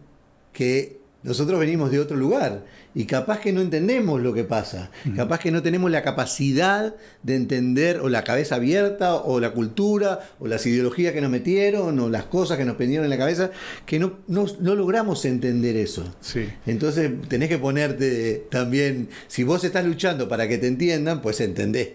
que 0.53 0.97
nosotros 1.27 1.59
venimos 1.59 1.91
de 1.91 1.99
otro 1.99 2.15
lugar 2.15 2.63
y 2.95 3.03
capaz 3.03 3.41
que 3.41 3.51
no 3.51 3.59
entendemos 3.59 4.21
lo 4.21 4.33
que 4.33 4.45
pasa, 4.45 4.91
capaz 5.13 5.39
que 5.39 5.51
no 5.51 5.61
tenemos 5.61 5.91
la 5.91 6.01
capacidad 6.01 6.95
de 7.21 7.35
entender 7.35 7.99
o 7.99 8.07
la 8.07 8.23
cabeza 8.23 8.55
abierta 8.55 9.15
o 9.15 9.41
la 9.41 9.51
cultura 9.51 10.21
o 10.39 10.47
las 10.47 10.65
ideologías 10.65 11.11
que 11.11 11.19
nos 11.19 11.29
metieron 11.29 11.99
o 11.99 12.07
las 12.07 12.23
cosas 12.23 12.57
que 12.57 12.63
nos 12.63 12.77
prendieron 12.77 13.03
en 13.03 13.09
la 13.09 13.17
cabeza, 13.17 13.51
que 13.85 13.99
no, 13.99 14.19
no, 14.27 14.45
no 14.61 14.73
logramos 14.73 15.25
entender 15.25 15.75
eso. 15.75 16.15
Sí. 16.21 16.47
Entonces 16.65 17.11
tenés 17.27 17.49
que 17.49 17.57
ponerte 17.57 18.47
también, 18.49 19.09
si 19.27 19.43
vos 19.43 19.65
estás 19.65 19.85
luchando 19.85 20.29
para 20.29 20.47
que 20.47 20.57
te 20.57 20.67
entiendan, 20.67 21.21
pues 21.21 21.41
entendés. 21.41 21.89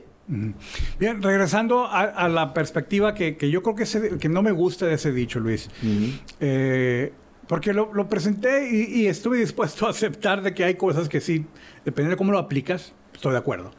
Bien, 0.99 1.23
regresando 1.23 1.87
a, 1.87 2.03
a 2.03 2.29
la 2.29 2.53
perspectiva 2.53 3.15
que, 3.15 3.37
que 3.39 3.51
yo 3.51 3.63
creo 3.63 3.75
que, 3.75 4.19
que 4.19 4.29
no 4.29 4.43
me 4.43 4.53
gusta 4.53 4.87
de 4.87 4.95
ese 4.95 5.11
dicho, 5.11 5.41
Luis. 5.41 5.69
Eh, 6.39 7.13
porque 7.49 7.73
lo, 7.73 7.93
lo 7.93 8.09
presenté 8.09 8.69
y, 8.71 9.03
y 9.03 9.07
estuve 9.07 9.39
dispuesto 9.39 9.87
a 9.87 9.91
aceptar 9.91 10.43
de 10.43 10.55
que 10.55 10.65
hay 10.65 10.75
cosas 10.75 11.09
que 11.09 11.21
sí, 11.21 11.45
dependiendo 11.85 12.11
de 12.13 12.17
cómo 12.17 12.33
lo 12.33 12.39
aplicas, 12.39 12.93
estoy 13.15 13.33
de 13.33 13.39
acuerdo. 13.39 13.73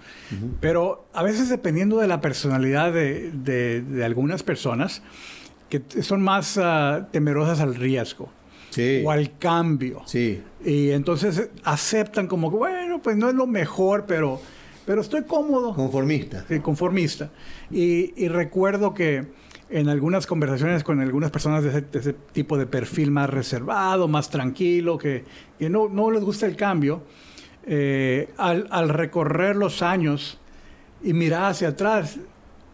Pero 0.60 1.08
a 1.14 1.24
veces 1.24 1.50
dependiendo 1.50 1.98
de 2.00 2.08
la 2.08 2.22
personalidad 2.22 2.92
de, 2.94 3.32
de- 3.32 3.82
de 3.82 4.04
algunas 4.06 4.44
personas, 4.44 5.02
que 5.70 5.82
son 6.02 6.22
más 6.22 6.58
ah, 6.62 7.08
temerosas 7.12 7.60
al 7.60 7.76
riesgo 7.76 8.30
Sí. 8.70 9.04
o 9.06 9.12
al 9.12 9.38
cambio. 9.38 10.02
Sí. 10.06 10.42
Y 10.66 10.90
entonces 10.92 11.38
eh, 11.38 11.52
aceptan 11.64 12.26
como 12.28 12.50
que, 12.52 12.58
bueno, 12.58 13.02
pues 13.04 13.16
no 13.18 13.30
es 13.30 13.36
lo 13.36 13.46
mejor, 13.46 14.06
pero, 14.08 14.42
pero 14.86 15.02
estoy 15.02 15.24
cómodo. 15.26 15.76
Conformista. 15.76 16.44
Sí, 16.48 16.60
conformista. 16.60 17.30
Y, 17.70 18.14
y 18.16 18.28
recuerdo 18.30 18.94
que 18.96 19.28
en 19.74 19.90
algunas 19.90 20.28
conversaciones 20.28 20.84
con 20.84 21.00
algunas 21.00 21.32
personas 21.32 21.64
de 21.64 21.84
ese, 22.00 22.14
tipo 22.14 22.60
de 22.60 22.68
perfil 22.68 23.10
más 23.10 23.28
reservado, 23.28 24.08
más 24.08 24.30
tranquilo, 24.30 25.00
que, 25.00 25.26
que 25.58 25.68
no, 25.68 25.90
no 25.90 26.12
les 26.12 26.24
gusta 26.24 26.46
el 26.46 26.56
cambio, 26.56 27.02
eh, 27.66 28.32
al 28.38 28.90
recorrer 28.90 29.56
los 29.56 29.82
años 29.82 30.40
y 31.02 31.14
mirar 31.14 31.46
hacia 31.46 31.70
atrás, 31.70 32.20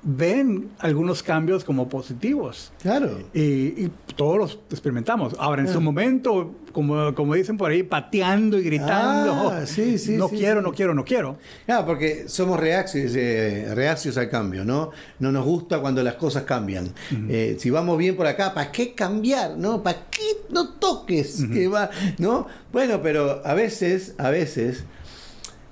ven 0.01 0.69
algunos 0.79 1.21
cambios 1.23 1.63
como 1.63 1.89
positivos. 1.89 2.71
Claro. 2.81 3.19
Y, 3.33 3.41
y 3.85 3.91
todos 4.15 4.37
los 4.37 4.59
experimentamos. 4.71 5.35
Ahora, 5.39 5.61
en 5.61 5.67
Ah. 5.67 5.73
su 5.73 5.81
momento, 5.81 6.55
como, 6.71 7.13
como 7.15 7.33
dicen 7.35 7.57
por 7.57 7.71
ahí, 7.71 7.83
pateando 7.83 8.57
y 8.57 8.63
gritando, 8.63 9.49
Ah, 9.51 9.65
sí, 9.65 9.97
sí, 9.97 10.15
no 10.15 10.29
sí, 10.29 10.37
quiero, 10.37 10.61
no 10.61 10.71
quiero, 10.71 10.93
no 10.93 11.03
quiero. 11.03 11.37
Claro, 11.65 11.85
porque 11.85 12.29
somos 12.29 12.59
reacios, 12.59 13.13
eh, 13.15 13.71
reacios 13.75 14.17
al 14.17 14.29
cambio, 14.29 14.63
¿no? 14.63 14.91
No 15.19 15.31
nos 15.31 15.45
gusta 15.45 15.79
cuando 15.79 16.01
las 16.03 16.15
cosas 16.15 16.43
cambian. 16.43 16.93
Eh, 17.27 17.57
si 17.59 17.69
vamos 17.69 17.97
bien 17.97 18.15
por 18.15 18.25
acá, 18.27 18.53
¿para 18.53 18.71
qué 18.71 18.93
cambiar? 18.93 19.57
¿No? 19.57 19.83
¿Para 19.83 20.05
qué 20.09 20.37
no 20.49 20.69
toques? 20.75 21.43
que 21.51 21.67
va, 21.67 21.89
¿No? 22.17 22.47
Bueno, 22.71 23.01
pero 23.01 23.41
a 23.45 23.53
veces, 23.53 24.15
a 24.17 24.29
veces, 24.29 24.83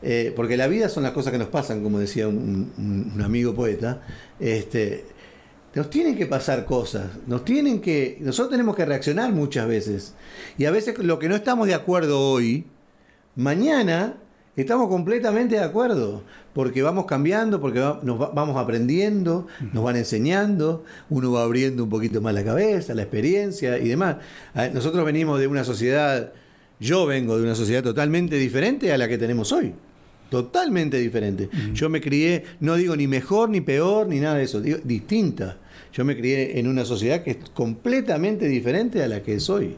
eh, 0.01 0.31
porque 0.35 0.57
la 0.57 0.67
vida 0.67 0.89
son 0.89 1.03
las 1.03 1.11
cosas 1.11 1.31
que 1.31 1.39
nos 1.39 1.47
pasan, 1.49 1.81
como 1.83 1.99
decía 1.99 2.27
un, 2.27 2.71
un- 2.77 3.11
un 3.15 3.21
amigo 3.21 3.53
poeta, 3.55 4.01
este, 4.39 5.05
nos 5.75 5.89
tienen 5.89 6.15
que 6.15 6.25
pasar 6.25 6.65
cosas, 6.65 7.05
nos 7.27 7.43
tienen 7.45 7.81
que, 7.81 8.17
nosotros 8.21 8.51
tenemos 8.51 8.75
que 8.75 8.85
reaccionar 8.85 9.31
muchas 9.31 9.67
veces. 9.67 10.13
Y 10.57 10.65
a 10.65 10.71
veces 10.71 10.97
lo 10.99 11.19
que 11.19 11.29
no 11.29 11.35
estamos 11.35 11.67
de 11.67 11.73
acuerdo 11.75 12.19
hoy, 12.19 12.65
mañana 13.35 14.15
estamos 14.55 14.87
completamente 14.87 15.55
de 15.55 15.61
acuerdo, 15.63 16.23
porque 16.53 16.81
vamos 16.81 17.05
cambiando, 17.05 17.61
porque 17.61 17.79
va- 17.79 17.99
nos 18.01 18.19
va- 18.19 18.31
vamos 18.33 18.57
aprendiendo, 18.57 19.45
nos 19.73 19.83
van 19.83 19.95
enseñando, 19.97 20.83
uno 21.09 21.31
va 21.31 21.43
abriendo 21.43 21.83
un 21.83 21.89
poquito 21.91 22.21
más 22.21 22.33
la 22.33 22.43
cabeza, 22.43 22.95
la 22.95 23.03
experiencia 23.03 23.77
y 23.77 23.87
demás. 23.87 24.15
Nosotros 24.73 25.05
venimos 25.05 25.39
de 25.39 25.45
una 25.45 25.63
sociedad, 25.63 26.33
yo 26.79 27.05
vengo 27.05 27.37
de 27.37 27.43
una 27.43 27.53
sociedad 27.53 27.83
totalmente 27.83 28.37
diferente 28.37 28.91
a 28.91 28.97
la 28.97 29.07
que 29.07 29.19
tenemos 29.19 29.51
hoy. 29.51 29.75
Totalmente 30.29 30.97
diferente. 30.97 31.49
Yo 31.73 31.89
me 31.89 32.01
crié, 32.01 32.43
no 32.59 32.75
digo 32.75 32.95
ni 32.95 33.07
mejor 33.07 33.49
ni 33.49 33.61
peor 33.61 34.07
ni 34.07 34.19
nada 34.19 34.35
de 34.35 34.43
eso, 34.43 34.61
digo 34.61 34.79
distinta. 34.83 35.57
Yo 35.93 36.03
me 36.05 36.17
crié 36.17 36.59
en 36.59 36.67
una 36.67 36.85
sociedad 36.85 37.23
que 37.23 37.31
es 37.31 37.37
completamente 37.53 38.47
diferente 38.47 39.01
a 39.03 39.07
la 39.07 39.23
que 39.23 39.35
es 39.35 39.49
hoy. 39.49 39.75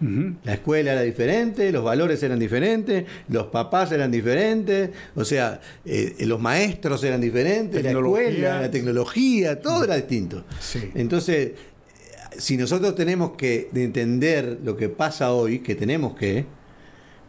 Ujú. 0.00 0.34
La 0.44 0.54
escuela 0.54 0.92
era 0.92 1.02
diferente, 1.02 1.72
los 1.72 1.82
valores 1.82 2.22
eran 2.22 2.38
diferentes, 2.38 3.04
los 3.28 3.48
papás 3.48 3.90
eran 3.90 4.10
diferentes, 4.10 4.90
o 5.16 5.24
sea, 5.24 5.60
eh, 5.84 6.14
los 6.20 6.40
maestros 6.40 7.02
eran 7.02 7.20
diferentes, 7.20 7.82
la 7.82 7.90
escuela, 7.90 8.60
la 8.60 8.70
tecnología, 8.70 9.60
todo 9.60 9.84
era 9.84 9.96
distinto. 9.96 10.44
Sí. 10.60 10.90
Entonces, 10.94 11.52
si 12.36 12.56
nosotros 12.56 12.94
tenemos 12.94 13.32
que 13.32 13.68
entender 13.74 14.60
lo 14.62 14.76
que 14.76 14.88
pasa 14.88 15.32
hoy, 15.32 15.58
que 15.58 15.74
tenemos 15.74 16.16
que, 16.16 16.46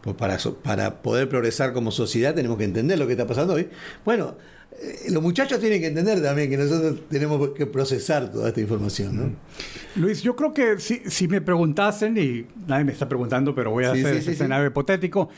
pues 0.00 0.16
para, 0.16 0.38
para 0.62 1.02
poder 1.02 1.28
progresar 1.28 1.72
como 1.72 1.90
sociedad 1.90 2.34
tenemos 2.34 2.56
que 2.58 2.64
entender 2.64 2.98
lo 2.98 3.06
que 3.06 3.12
está 3.12 3.26
pasando 3.26 3.54
hoy. 3.54 3.68
Bueno, 4.04 4.36
eh, 4.80 5.10
los 5.10 5.22
muchachos 5.22 5.60
tienen 5.60 5.80
que 5.80 5.88
entender 5.88 6.22
también 6.22 6.48
que 6.48 6.56
nosotros 6.56 7.00
tenemos 7.10 7.50
que 7.50 7.66
procesar 7.66 8.30
toda 8.32 8.48
esta 8.48 8.60
información, 8.60 9.16
¿no? 9.16 9.30
Luis, 9.96 10.22
yo 10.22 10.34
creo 10.36 10.54
que 10.54 10.78
si, 10.78 11.02
si 11.06 11.28
me 11.28 11.40
preguntasen, 11.40 12.16
y 12.16 12.46
nadie 12.66 12.84
me 12.84 12.92
está 12.92 13.08
preguntando, 13.08 13.54
pero 13.54 13.70
voy 13.72 13.84
a 13.84 13.92
Sí, 13.94 14.00
hacer 14.00 14.12
sí, 14.14 14.18
ese 14.20 14.26
sí, 14.26 14.30
escenario 14.32 14.66
hipotético, 14.68 15.28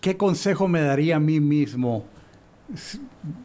¿qué 0.00 0.16
consejo 0.16 0.66
me 0.66 0.80
daría 0.80 1.16
a 1.16 1.20
mí 1.20 1.38
mismo 1.40 2.06
s- 2.74 2.98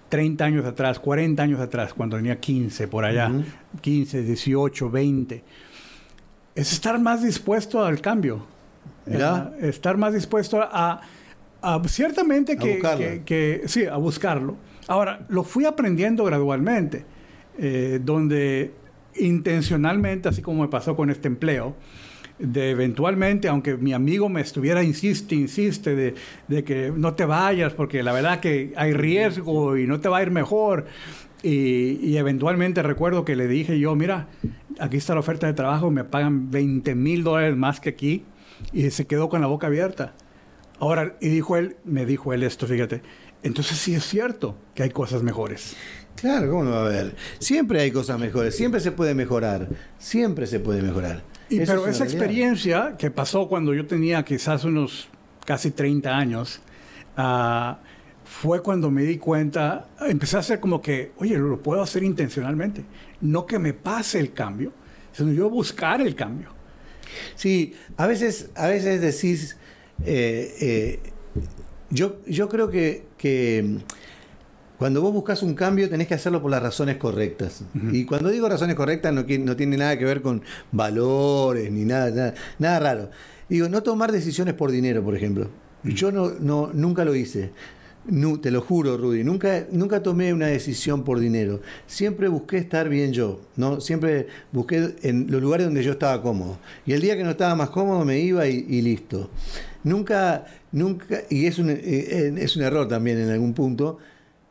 30 0.10 0.46
años 0.46 0.66
atrás, 0.66 0.98
40 1.00 1.44
años 1.44 1.60
atrás, 1.60 1.94
cuando 1.94 2.16
tenía 2.18 2.40
15 2.40 2.88
por 2.88 3.04
allá, 3.06 3.28
Ujú. 3.30 3.44
15, 3.82 4.24
18, 4.24 4.90
20? 4.90 5.44
Es 6.56 6.72
estar 6.72 6.98
más 7.00 7.22
dispuesto 7.22 7.84
al 7.84 8.00
cambio. 8.00 8.48
Estar 9.62 9.98
más 9.98 10.14
dispuesto 10.14 10.62
a, 10.62 11.02
a- 11.62 11.82
ciertamente 11.88 12.54
A 12.54 12.58
que, 12.58 12.74
buscarlo. 12.74 13.06
que- 13.06 13.22
que- 13.24 13.68
sí, 13.68 13.86
a 13.86 13.98
buscarlo. 13.98 14.56
Ahora, 14.88 15.26
lo 15.30 15.44
fui 15.44 15.66
aprendiendo 15.66 16.24
gradualmente, 16.26 17.06
eh, 17.58 18.00
donde 18.04 18.72
intencionalmente, 19.18 20.30
así 20.30 20.42
como 20.42 20.64
me 20.64 20.68
pasó 20.70 20.96
con 20.96 21.10
este 21.10 21.28
empleo, 21.28 21.76
de 22.38 22.72
eventualmente, 22.72 23.48
aunque 23.48 23.78
mi 23.78 23.94
amigo 23.94 24.28
me 24.28 24.42
estuviera, 24.42 24.84
insiste, 24.84 25.36
insiste, 25.36 25.96
de, 25.96 26.16
de 26.50 26.64
que 26.66 26.92
no 26.96 27.14
te 27.14 27.24
vayas, 27.26 27.74
porque 27.74 28.04
la 28.04 28.12
verdad 28.12 28.40
que 28.42 28.74
hay 28.76 28.92
riesgo 28.94 29.78
y 29.78 29.88
no 29.88 30.00
te 30.02 30.10
va 30.10 30.18
a 30.18 30.22
ir 30.24 30.32
mejor. 30.32 30.86
Y, 31.44 32.00
y 32.02 32.18
eventualmente 32.18 32.82
recuerdo 32.84 33.24
que 33.24 33.36
le 33.36 33.48
dije 33.48 33.80
yo, 33.80 33.96
mira, 33.96 34.28
aquí 34.80 34.98
está 34.98 35.14
la 35.14 35.20
oferta 35.22 35.48
de 35.48 35.54
trabajo, 35.54 35.92
me 35.92 36.04
pagan 36.04 36.52
20 36.52 36.94
mil 36.96 37.24
dólares 37.24 37.56
más 37.56 37.80
que 37.80 37.90
aquí. 37.90 38.24
Y 38.74 38.90
se 38.92 39.06
quedó 39.06 39.30
con 39.30 39.42
la 39.42 39.48
boca 39.48 39.68
abierta. 39.68 40.14
Ahora, 40.80 41.16
y 41.22 41.30
dijo 41.30 41.56
él, 41.58 41.78
me 41.86 42.06
dijo 42.06 42.34
él 42.34 42.44
esto, 42.44 42.68
fíjate. 42.68 43.02
Entonces 43.44 43.78
sí 43.78 43.94
es 43.94 44.04
cierto 44.04 44.58
que 44.74 44.84
hay 44.84 44.90
cosas 44.90 45.24
mejores. 45.24 45.76
Claro, 46.16 46.50
¿cómo 46.50 46.64
no 46.64 46.72
va 46.72 46.78
a 46.78 46.86
haber? 46.86 47.16
Siempre 47.40 47.82
hay 47.82 47.92
cosas 47.92 48.20
mejores, 48.20 48.56
siempre 48.56 48.80
se 48.80 48.92
puede 48.92 49.14
mejorar, 49.14 49.68
siempre 50.00 50.48
se 50.48 50.60
puede 50.60 50.82
mejorar. 50.82 51.24
Y, 51.50 51.60
Eso 51.60 51.74
pero 51.74 51.88
es 51.88 51.96
esa 51.96 52.06
realidad. 52.06 52.24
experiencia 52.24 52.96
que 52.98 53.12
pasó 53.12 53.48
cuando 53.48 53.74
yo 53.74 53.86
tenía 53.86 54.24
quizás 54.24 54.64
unos 54.64 55.10
casi 55.46 55.72
30 55.72 56.16
años, 56.16 56.62
ah, 57.18 57.80
fue 58.24 58.64
cuando 58.64 58.90
me 58.90 59.04
di 59.04 59.18
cuenta, 59.18 59.88
empecé 60.00 60.38
a 60.38 60.40
hacer 60.40 60.60
como 60.60 60.82
que, 60.82 61.12
oye, 61.18 61.38
lo 61.38 61.62
puedo 61.62 61.82
hacer 61.82 62.04
intencionalmente. 62.04 62.84
No 63.22 63.46
que 63.46 63.60
me 63.60 63.74
pase 63.74 64.20
el 64.20 64.34
cambio, 64.34 64.72
sino 65.12 65.32
yo 65.32 65.50
buscar 65.50 66.02
el 66.02 66.16
cambio. 66.16 66.55
Sí, 67.36 67.74
a 67.98 68.08
veces, 68.08 68.50
a 68.56 68.68
veces 68.68 69.02
decís, 69.02 69.58
eh, 70.06 70.54
eh, 70.60 71.00
yo, 71.90 72.18
yo 72.26 72.50
creo 72.50 72.70
que, 72.70 73.06
que 73.18 73.64
mm, 73.66 73.78
cuando 74.78 75.02
vos 75.02 75.14
buscas 75.14 75.44
un 75.44 75.56
cambio 75.56 75.90
tenés 75.90 76.08
que 76.08 76.14
hacerlo 76.14 76.42
por 76.42 76.52
las 76.52 76.62
razones 76.62 76.98
correctas. 76.98 77.64
Y 77.92 78.06
cuando 78.06 78.30
digo 78.30 78.50
razones 78.50 78.76
correctas 78.76 79.14
no, 79.14 79.24
no 79.24 79.56
tiene 79.56 79.78
nada 79.78 79.98
que 79.98 80.06
ver 80.06 80.22
con 80.22 80.42
valores 80.72 81.72
ni 81.72 81.86
nada, 81.86 82.10
nada, 82.12 82.34
nada 82.60 82.80
raro. 82.80 83.10
Digo, 83.48 83.70
no 83.70 83.84
tomar 83.84 84.12
decisiones 84.12 84.54
por 84.54 84.72
dinero, 84.72 85.04
por 85.04 85.16
ejemplo. 85.16 85.50
Yo 85.84 86.12
no, 86.12 86.32
no, 86.40 86.72
nunca 86.74 87.06
lo 87.06 87.16
hice. 87.16 87.52
Nu- 88.08 88.38
te 88.38 88.52
lo 88.52 88.62
juro, 88.62 88.98
Rudy, 88.98 89.24
nunca, 89.24 89.66
nunca 89.72 90.04
tomé 90.04 90.32
una 90.32 90.48
decisión 90.48 91.04
por 91.04 91.20
dinero. 91.20 91.62
Siempre 91.88 92.28
busqué 92.28 92.58
estar 92.58 92.88
bien 92.88 93.14
yo, 93.14 93.42
¿no? 93.56 93.82
Siempre 93.82 94.28
busqué 94.52 94.96
en 95.02 95.26
los 95.32 95.42
lugares 95.42 95.66
donde 95.66 95.84
yo 95.84 95.94
estaba 95.94 96.22
cómodo. 96.22 96.60
Y 96.86 96.94
el 96.94 97.02
día 97.02 97.18
que 97.18 97.24
no 97.24 97.32
estaba 97.32 97.56
más 97.56 97.72
cómodo 97.72 98.06
me 98.06 98.20
iba 98.20 98.46
y, 98.48 98.82
listo. 98.82 99.30
Nunca, 99.84 100.46
nunca, 100.72 101.24
y 101.30 101.48
es 101.48 101.58
un, 101.58 101.72
eh, 101.72 102.34
es 102.38 102.56
un 102.56 102.62
error 102.64 102.88
también 102.88 103.20
en 103.20 103.30
algún 103.30 103.54
punto, 103.54 103.98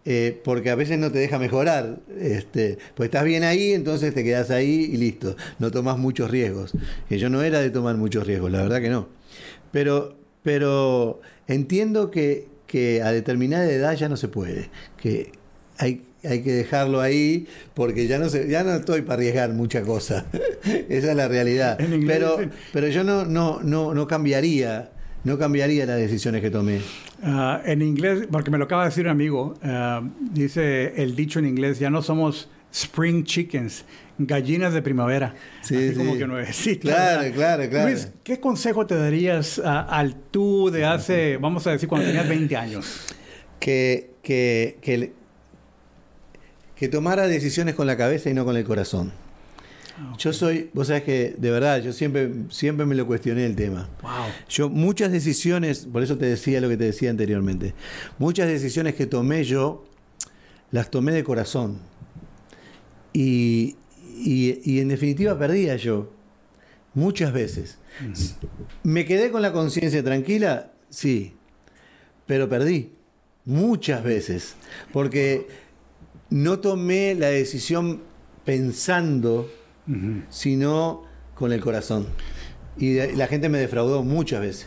eh, 0.05 0.41
porque 0.45 0.71
a 0.71 0.75
veces 0.75 0.99
no 0.99 1.13
te 1.13 1.19
deja 1.21 1.39
mejorar. 1.39 2.01
Este, 2.21 2.79
pues 2.97 3.07
estás 3.07 3.25
bien 3.25 3.45
ahí, 3.45 3.73
entonces 3.73 4.13
te 4.15 4.25
quedas 4.25 4.51
ahí 4.51 4.91
y 4.93 4.97
listo. 4.97 5.37
No 5.61 5.71
tomas 5.71 5.97
muchos 5.97 6.29
riesgos. 6.31 6.73
Que 7.09 7.19
yo 7.21 7.31
no 7.31 7.41
era 7.43 7.61
de 7.61 7.71
tomar 7.71 7.97
muchos 7.97 8.27
riesgos, 8.27 8.51
la 8.51 8.63
verdad 8.63 8.81
que 8.81 8.91
no. 8.91 9.09
Pero, 9.71 10.17
pero 10.43 11.21
entiendo 11.47 12.11
que, 12.11 12.49
que 12.67 13.03
a 13.03 13.13
determinada 13.13 13.71
edad 13.71 13.95
ya 13.95 14.09
no 14.09 14.17
se 14.17 14.29
puede. 14.29 14.71
Que 15.01 15.33
hay, 15.79 16.03
hay 16.25 16.43
que 16.43 16.53
dejarlo 16.53 17.01
ahí 17.01 17.47
porque 17.75 18.07
ya 18.07 18.19
no 18.19 18.29
se, 18.29 18.49
ya 18.49 18.65
no 18.65 18.75
estoy 18.75 19.03
para 19.03 19.15
arriesgar 19.15 19.53
mucha 19.53 19.83
cosa. 19.83 20.27
Esa 20.89 21.11
es 21.11 21.17
la 21.17 21.29
realidad. 21.29 21.79
Pero, 22.07 22.39
pero 22.73 22.89
yo 22.89 23.05
no, 23.05 23.25
no, 23.25 23.61
no, 23.63 23.95
no 23.95 24.07
cambiaría, 24.07 24.91
no 25.25 25.39
cambiaría 25.39 25.87
las 25.87 25.97
decisiones 25.97 26.41
que 26.41 26.51
tomé. 26.51 26.81
Ah, 27.23 27.63
en 27.65 27.83
inglés, 27.83 28.27
porque 28.31 28.51
me 28.51 28.59
lo 28.59 28.65
acaba 28.65 28.83
de 28.83 28.91
decir 28.91 29.05
un 29.05 29.11
amigo, 29.11 29.55
ah, 29.63 30.03
dice 30.33 31.03
el 31.03 31.17
dicho 31.17 31.39
en 31.39 31.47
inglés, 31.47 31.79
ya 31.79 31.91
no 31.91 32.03
somos 32.03 32.49
spring 32.75 33.23
chickens, 33.25 33.85
gallinas 34.19 34.75
de 34.75 34.83
primavera. 34.83 35.35
Sí, 35.63 35.77
Así 35.77 35.91
sí. 35.91 35.95
como 35.95 36.19
que 36.19 36.27
nuevecitas, 36.27 36.93
Claro, 36.93 37.21
¿verdad? 37.23 37.35
claro, 37.35 37.71
claro. 37.71 37.89
Luis, 37.89 38.09
¿qué 38.25 38.41
consejo 38.41 38.85
te 38.87 38.97
darías 38.97 39.61
ah, 39.65 39.87
al 39.89 40.17
tú 40.17 40.71
de 40.71 40.85
hace, 40.85 41.37
vamos 41.37 41.67
a 41.67 41.71
decir, 41.71 41.89
cuando 41.89 42.07
tenías 42.07 42.29
20 42.29 42.57
años? 42.57 43.07
Que, 43.61 44.11
que, 44.23 44.79
que, 44.83 45.13
que 46.75 46.89
tomara 46.89 47.27
decisiones 47.29 47.75
con 47.77 47.87
la 47.87 47.97
cabeza 47.97 48.29
y 48.29 48.35
no 48.35 48.45
con 48.45 48.57
el 48.57 48.65
corazón. 48.65 49.13
Yo 50.19 50.33
soy, 50.33 50.71
vos 50.75 50.89
sabés 50.89 51.05
que 51.05 51.37
de 51.39 51.51
verdad, 51.53 51.81
yo 51.81 51.93
siempre, 51.93 52.29
siempre 52.51 52.85
me 52.85 52.97
lo 52.97 53.07
cuestioné 53.07 53.47
el 53.47 53.55
tema. 53.55 53.89
Wow. 54.03 54.11
Yo 54.49 54.69
muchas 54.69 55.13
decisiones, 55.13 55.87
por 55.91 56.03
eso 56.03 56.19
te 56.19 56.27
decía 56.27 56.61
lo 56.61 56.69
que 56.69 56.77
te 56.77 56.83
decía 56.85 57.11
anteriormente, 57.11 57.75
muchas 58.19 58.49
decisiones 58.49 58.97
que 58.97 59.07
tomé 59.07 59.45
yo, 59.45 59.87
las 60.73 60.91
tomé 60.91 61.13
de 61.13 61.23
corazón. 61.23 61.79
Y, 63.15 63.77
y- 64.19 64.61
y 64.65 64.81
en 64.81 64.89
definitiva 64.89 65.39
perdía 65.39 65.77
yo, 65.77 66.13
muchas 66.93 67.33
veces. 67.33 67.79
¿Me 68.83 69.05
quedé 69.07 69.31
con 69.31 69.41
la 69.41 69.53
conciencia 69.53 70.03
tranquila? 70.05 70.73
Sí, 70.91 71.35
pero 72.27 72.49
perdí, 72.49 72.91
muchas 73.45 74.03
veces, 74.05 74.57
porque 74.93 75.47
no 76.31 76.59
tomé 76.59 77.15
la 77.15 77.29
decisión 77.29 78.03
pensando, 78.45 79.49
sino 80.29 81.03
con 81.35 81.53
el 81.53 81.61
corazón. 81.61 82.07
Y 82.77 82.95
la 83.15 83.27
gente 83.29 83.49
me 83.49 83.59
defraudó 83.59 84.03
muchas 84.03 84.41
veces. 84.41 84.67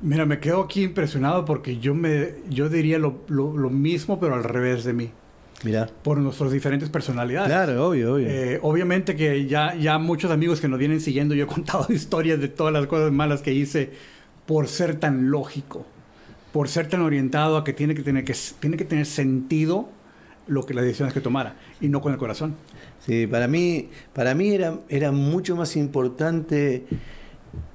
Mira, 0.00 0.24
me 0.26 0.38
quedo 0.38 0.62
aquí 0.62 0.84
impresionado 0.84 1.44
porque 1.44 1.78
yo, 1.78 1.92
me, 1.94 2.34
yo 2.48 2.68
diría 2.68 2.98
lo, 2.98 3.24
lo- 3.28 3.56
lo 3.56 3.70
mismo, 3.70 4.20
pero 4.20 4.34
al 4.34 4.44
revés 4.44 4.84
de 4.84 4.92
mí, 4.92 5.10
Por 6.02 6.18
nuestras 6.18 6.52
diferentes 6.52 6.88
personalidades. 6.88 7.48
Claro, 7.48 7.88
obvio, 7.88 8.14
obvio. 8.14 8.28
Eh, 8.28 8.58
obviamente 8.62 9.16
que 9.16 9.46
ya, 9.46 9.74
ya 9.74 9.98
muchos 9.98 10.30
amigos 10.30 10.60
que 10.60 10.68
nos 10.68 10.78
vienen 10.78 11.00
siguiendo, 11.00 11.34
yo 11.34 11.44
he 11.44 11.48
contado 11.48 11.86
historias 11.92 12.40
de 12.40 12.48
todas 12.48 12.72
las 12.72 12.86
cosas 12.86 13.10
malas 13.10 13.42
que 13.42 13.52
hice 13.52 13.90
por 14.46 14.68
ser 14.68 15.00
tan 15.00 15.30
lógico, 15.30 15.84
por 16.52 16.68
ser 16.68 16.88
tan 16.88 17.00
orientado 17.02 17.56
a 17.56 17.64
que 17.64 17.72
tiene 17.72 17.94
que 17.94 18.02
tener, 18.02 18.24
que, 18.24 18.34
tiene 18.60 18.76
que 18.76 18.84
tener 18.84 19.06
sentido 19.06 19.88
lo 20.46 20.64
que 20.64 20.74
las 20.74 20.84
decisiones 20.84 21.12
que 21.12 21.20
tomara 21.20 21.56
y 21.80 21.88
no 21.88 22.00
con 22.00 22.12
el 22.12 22.18
corazón. 22.18 22.54
Sí, 23.04 23.26
para 23.26 23.48
mí, 23.48 23.90
para 24.14 24.34
mí 24.34 24.50
era, 24.50 24.78
era 24.88 25.12
mucho 25.12 25.56
más 25.56 25.76
importante 25.76 26.84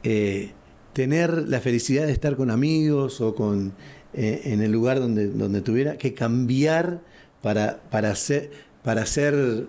eh, 0.04 0.52
tener 0.94 1.50
la 1.50 1.60
felicidad 1.60 2.06
de 2.06 2.14
estar 2.14 2.36
con 2.36 2.50
amigos 2.50 3.20
o 3.20 3.36
con 3.36 3.74
eh, 4.14 4.42
en 4.46 4.62
el 4.62 4.72
lugar 4.72 5.00
donde, 5.00 5.28
donde 5.28 5.62
tuviera 5.62 5.98
que 5.98 6.14
cambiar 6.14 7.02
para, 7.44 7.80
para 7.92 8.16
ser 8.16 8.50
para 8.84 9.06
ser 9.06 9.68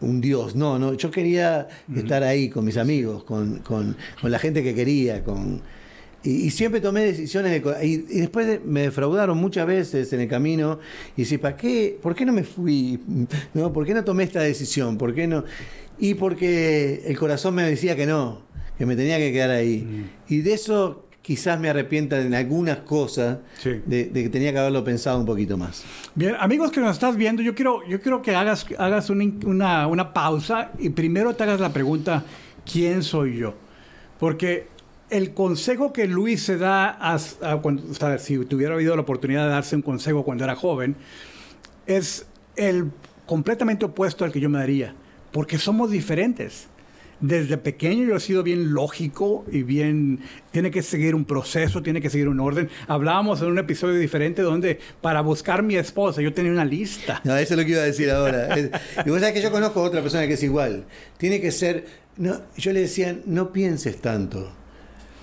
un 0.00 0.20
dios. 0.20 0.54
No, 0.54 0.78
no, 0.78 0.92
yo 0.94 1.10
quería 1.10 1.68
estar 1.96 2.22
ahí 2.22 2.50
con 2.50 2.64
mis 2.66 2.76
amigos, 2.76 3.24
con, 3.24 3.58
con- 3.60 3.96
con 4.20 4.30
la 4.30 4.38
gente 4.38 4.62
que 4.62 4.74
quería, 4.74 5.24
con 5.24 5.62
y, 6.22 6.46
y 6.46 6.50
siempre 6.50 6.80
tomé 6.80 7.04
decisiones 7.04 7.50
de 7.62 7.86
y, 7.86 7.92
y 8.10 8.20
después 8.20 8.46
de- 8.46 8.58
me 8.60 8.82
defraudaron 8.82 9.38
muchas 9.38 9.66
veces 9.66 10.12
en 10.12 10.20
el 10.20 10.28
camino 10.28 10.78
y 11.16 11.22
decía, 11.22 11.40
¿para 11.40 11.56
qué? 11.56 11.98
¿Por 12.02 12.14
qué 12.14 12.26
no 12.26 12.32
me 12.32 12.44
fui? 12.44 13.00
¿No? 13.54 13.72
¿Por 13.72 13.86
qué 13.86 13.94
no 13.94 14.04
tomé 14.04 14.24
esta 14.24 14.40
decisión? 14.40 14.98
¿Por 14.98 15.14
qué 15.14 15.26
no? 15.26 15.44
Y 15.98 16.14
porque 16.14 17.02
el 17.06 17.16
corazón 17.18 17.54
me 17.54 17.62
decía 17.62 17.96
que 17.96 18.06
no, 18.06 18.42
que 18.76 18.84
me 18.86 18.96
tenía 18.96 19.16
que 19.18 19.32
quedar 19.32 19.50
ahí. 19.50 20.08
Y 20.28 20.38
de 20.42 20.52
eso 20.52 21.05
quizás 21.26 21.58
me 21.58 21.68
arrepienta 21.68 22.20
en 22.20 22.34
algunas 22.36 22.78
cosas, 22.78 23.38
Sí. 23.58 23.82
de, 23.84 24.04
de 24.04 24.22
que 24.22 24.28
tenía 24.28 24.52
que 24.52 24.60
haberlo 24.60 24.84
pensado 24.84 25.18
un 25.18 25.26
poquito 25.26 25.56
más. 25.58 25.82
Bien, 26.14 26.36
amigos 26.38 26.70
que 26.70 26.78
nos 26.78 26.92
estás 26.92 27.16
viendo, 27.16 27.42
yo 27.42 27.52
quiero, 27.56 27.84
yo 27.88 28.00
quiero 28.00 28.22
que 28.22 28.36
hagas, 28.36 28.64
hagas 28.78 29.10
una, 29.10 29.24
una- 29.44 29.88
una 29.88 30.12
pausa 30.12 30.70
y 30.78 30.90
primero 30.90 31.34
te 31.34 31.42
hagas 31.42 31.58
la 31.58 31.72
pregunta, 31.72 32.22
¿quién 32.70 33.02
soy 33.02 33.38
yo? 33.38 33.54
Porque 34.20 34.68
el 35.10 35.34
consejo 35.34 35.92
que 35.92 36.06
Luis 36.06 36.44
se 36.44 36.58
da, 36.58 36.90
a, 36.90 37.18
a 37.42 37.56
cuando, 37.56 37.82
o 37.90 37.94
sea, 37.94 38.18
si 38.18 38.38
tuviera 38.44 38.74
habido 38.74 38.94
la 38.94 39.02
oportunidad 39.02 39.46
de 39.46 39.50
darse 39.50 39.74
un 39.74 39.82
consejo 39.82 40.22
cuando 40.22 40.44
era 40.44 40.54
joven, 40.54 40.94
es 41.88 42.26
el 42.54 42.92
completamente 43.26 43.84
opuesto 43.84 44.24
al 44.24 44.30
que 44.30 44.38
yo 44.38 44.48
me 44.48 44.58
daría, 44.58 44.94
porque 45.32 45.58
somos 45.58 45.90
diferentes. 45.90 46.68
Desde 47.20 47.56
pequeño 47.56 48.06
yo 48.06 48.16
he 48.16 48.20
sido 48.20 48.42
bien 48.42 48.74
lógico 48.74 49.46
y 49.50 49.62
bien, 49.62 50.20
tiene 50.50 50.70
que 50.70 50.82
seguir 50.82 51.14
un 51.14 51.24
proceso, 51.24 51.82
tiene 51.82 52.02
que 52.02 52.10
seguir 52.10 52.28
un 52.28 52.40
orden. 52.40 52.68
Hablábamos 52.88 53.40
en 53.40 53.48
un 53.48 53.58
episodio 53.58 53.98
diferente 53.98 54.42
donde 54.42 54.78
para 55.00 55.22
buscar 55.22 55.62
mi 55.62 55.76
esposa 55.76 56.20
yo 56.20 56.34
tenía 56.34 56.52
una 56.52 56.64
lista. 56.64 57.22
No, 57.24 57.34
eso 57.36 57.54
es 57.54 57.58
lo 57.58 57.64
que 57.64 57.72
iba 57.72 57.80
a 57.80 57.84
decir 57.84 58.10
ahora. 58.10 58.54
Y 59.06 59.10
vos 59.10 59.20
sabés 59.20 59.34
que 59.34 59.42
yo 59.42 59.50
conozco 59.50 59.80
a 59.80 59.84
otra 59.84 60.02
persona 60.02 60.26
que 60.26 60.34
es 60.34 60.42
igual. 60.42 60.84
Tiene 61.16 61.40
que 61.40 61.50
ser. 61.50 61.86
No, 62.16 62.40
yo 62.56 62.72
le 62.72 62.80
decía, 62.80 63.18
no 63.24 63.52
pienses 63.52 64.00
tanto. 64.00 64.52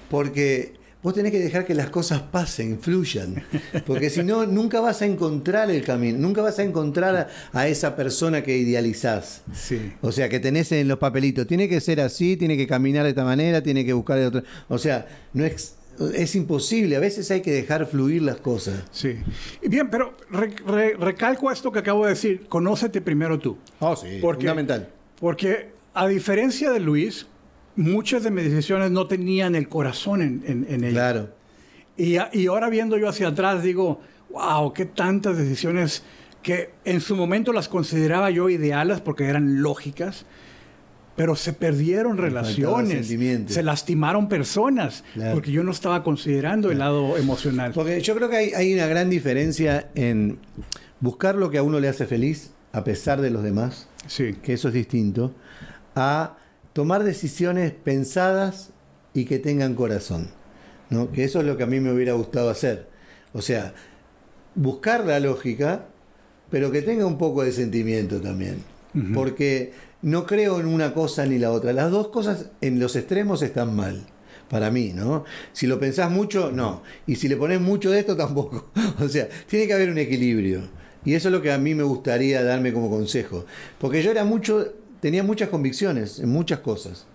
Porque 0.09 0.73
vos 1.03 1.13
tenés 1.13 1.31
que 1.31 1.39
dejar 1.39 1.65
que 1.65 1.75
las 1.75 1.89
cosas 1.89 2.21
pasen, 2.21 2.79
fluyan. 2.79 3.43
Porque 3.85 4.09
si 4.09 4.23
no, 4.23 4.45
nunca 4.47 4.79
vas 4.79 5.01
a 5.01 5.05
encontrar 5.05 5.69
el 5.69 5.83
camino. 5.83 6.17
Nunca 6.17 6.41
vas 6.41 6.57
a 6.59 6.63
encontrar 6.63 7.15
a, 7.15 7.27
a 7.59 7.67
esa 7.67 7.95
persona 7.95 8.41
que 8.41 8.57
idealizás. 8.57 9.43
Sí. 9.53 9.93
O 10.01 10.11
sea, 10.11 10.29
que 10.29 10.39
tenés 10.39 10.71
en 10.71 10.87
los 10.87 10.97
papelitos. 10.97 11.45
Tiene 11.45 11.67
que 11.69 11.79
ser 11.81 11.99
así, 12.01 12.37
tiene 12.37 12.57
que 12.57 12.65
caminar 12.65 13.03
de 13.03 13.09
esta 13.09 13.23
manera, 13.25 13.61
tiene 13.61 13.85
que 13.85 13.93
buscar 13.93 14.17
de 14.17 14.27
otra. 14.27 14.43
O 14.69 14.77
sea, 14.77 15.05
no 15.33 15.45
es. 15.45 15.75
Es 16.15 16.33
imposible, 16.35 16.95
a 16.95 16.99
veces 16.99 17.29
hay 17.29 17.41
que 17.41 17.51
dejar 17.51 17.85
fluir 17.85 18.23
las 18.23 18.37
cosas. 18.37 18.81
Sí. 18.91 19.15
Y 19.61 19.69
Bien, 19.69 19.91
pero 19.91 20.17
re- 20.31 20.55
re- 20.65 20.95
recalco 20.95 21.51
esto 21.51 21.71
que 21.71 21.77
acabo 21.77 22.05
de 22.05 22.09
decir. 22.13 22.47
Conócete 22.49 22.99
primero 22.99 23.37
tú. 23.37 23.57
Oh, 23.79 23.95
sí, 23.95 24.17
Porque- 24.19 24.39
fundamental. 24.47 24.89
Porque 25.19 25.67
a 25.93 26.07
diferencia 26.07 26.71
de 26.71 26.79
Luis, 26.79 27.27
muchas 27.75 28.23
de 28.23 28.31
mis 28.31 28.43
decisiones 28.45 28.91
no 28.91 29.07
tenían 29.07 29.55
el 29.55 29.67
corazón 29.69 30.21
en, 30.21 30.43
en, 30.45 30.65
en 30.69 30.83
ellas. 30.83 30.93
Claro. 30.93 31.29
Y, 31.97 32.17
y 32.33 32.47
ahora 32.47 32.69
viendo 32.69 32.97
yo 32.97 33.07
hacia 33.09 33.27
atrás 33.29 33.63
digo, 33.63 34.01
wow, 34.31 34.73
qué 34.73 34.85
tantas 34.85 35.37
decisiones 35.37 36.03
que 36.41 36.71
en 36.85 36.99
su 37.01 37.15
momento 37.15 37.53
las 37.53 37.67
consideraba 37.69 38.29
yo 38.29 38.49
ideales 38.49 38.99
porque 38.99 39.25
eran 39.25 39.61
lógicas, 39.61 40.25
pero 41.15 41.35
se 41.35 41.53
perdieron 41.53 42.17
relaciones, 42.17 43.07
se 43.47 43.63
lastimaron 43.63 44.27
personas, 44.27 45.03
Claro. 45.13 45.35
porque 45.35 45.51
yo 45.51 45.63
no 45.63 45.71
estaba 45.71 46.03
considerando 46.03 46.71
el 46.71 46.79
lado 46.79 47.17
emocional. 47.17 47.71
Porque 47.73 48.01
yo 48.01 48.15
creo 48.15 48.29
que 48.29 48.37
hay, 48.37 48.49
hay 48.53 48.73
una 48.73 48.87
gran 48.87 49.09
diferencia 49.11 49.89
en 49.93 50.39
buscar 50.99 51.35
lo 51.35 51.51
que 51.51 51.59
a 51.59 51.63
uno 51.63 51.79
le 51.79 51.87
hace 51.87 52.07
feliz 52.07 52.51
a 52.71 52.83
pesar 52.83 53.21
de 53.21 53.29
los 53.29 53.43
demás, 53.43 53.87
Sí, 54.07 54.33
que 54.41 54.53
eso 54.53 54.67
es 54.69 54.73
distinto, 54.73 55.33
a 55.95 56.35
tomar 56.73 57.03
decisiones 57.03 57.71
pensadas 57.71 58.71
y 59.13 59.25
que 59.25 59.39
tengan 59.39 59.75
corazón. 59.75 60.29
¿no? 60.89 61.11
Que 61.11 61.23
eso 61.23 61.39
es 61.39 61.45
lo 61.45 61.57
que 61.57 61.63
a 61.63 61.67
mí 61.67 61.79
me 61.79 61.91
hubiera 61.91 62.13
gustado 62.13 62.49
hacer. 62.49 62.87
O 63.33 63.41
sea, 63.41 63.73
buscar 64.55 65.05
la 65.05 65.19
lógica, 65.19 65.87
pero 66.49 66.71
que 66.71 66.81
tenga 66.81 67.05
un 67.05 67.17
poco 67.17 67.43
de 67.43 67.51
sentimiento 67.51 68.21
también. 68.21 68.63
Porque 69.15 69.73
no 70.03 70.27
creo 70.27 70.59
en 70.59 70.67
una 70.67 70.93
cosa 70.93 71.25
ni 71.25 71.39
la 71.39 71.51
otra. 71.51 71.73
Las 71.73 71.89
dos 71.89 72.09
cosas 72.09 72.51
en 72.61 72.79
los 72.79 72.95
extremos 72.95 73.41
están 73.41 73.75
mal. 73.75 74.05
Para 74.51 74.69
mí, 74.69 74.91
¿no? 74.93 75.25
Si 75.51 75.65
lo 75.65 75.79
pensás 75.79 76.11
mucho, 76.11 76.51
no. 76.51 76.83
Y 77.07 77.15
si 77.15 77.27
le 77.27 77.37
pones 77.37 77.59
mucho 77.59 77.89
de 77.89 77.99
esto, 77.99 78.15
tampoco. 78.15 78.69
O 78.99 79.09
sea, 79.09 79.27
tiene 79.47 79.65
que 79.65 79.73
haber 79.73 79.89
un 79.89 79.97
equilibrio. 79.97 80.61
Y 81.03 81.15
eso 81.15 81.29
es 81.29 81.33
lo 81.33 81.41
que 81.41 81.51
a 81.51 81.57
mí 81.57 81.73
me 81.73 81.81
gustaría 81.81 82.43
darme 82.43 82.71
como 82.71 82.91
consejo. 82.91 83.45
Porque 83.79 84.03
yo 84.03 84.11
era 84.11 84.23
mucho, 84.25 84.73
tenía 85.03 85.21
muchas 85.21 85.49
convicciones 85.49 86.19
en 86.19 86.29
muchas 86.29 86.59
cosas. 86.59 87.05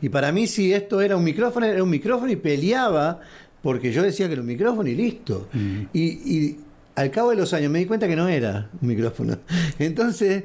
Y 0.00 0.08
para 0.08 0.32
mí, 0.32 0.46
si 0.46 0.72
esto 0.72 1.02
era 1.02 1.14
un 1.14 1.22
micrófono, 1.22 1.66
era 1.66 1.82
un 1.82 1.90
micrófono 1.90 2.32
y 2.32 2.36
peleaba 2.36 3.20
porque 3.62 3.92
yo 3.92 4.02
decía 4.02 4.28
que 4.28 4.32
era 4.32 4.40
un 4.40 4.48
micrófono 4.48 4.88
y 4.88 4.94
listo. 4.94 5.46
y, 5.92 6.02
y 6.02 6.56
al 6.94 7.10
cabo 7.10 7.30
de 7.30 7.36
los 7.36 7.52
años 7.52 7.70
me 7.70 7.80
di 7.80 7.84
cuenta 7.84 8.08
que 8.08 8.16
no 8.16 8.28
era 8.28 8.70
un 8.80 8.88
micrófono. 8.88 9.36
Entonces, 9.78 10.44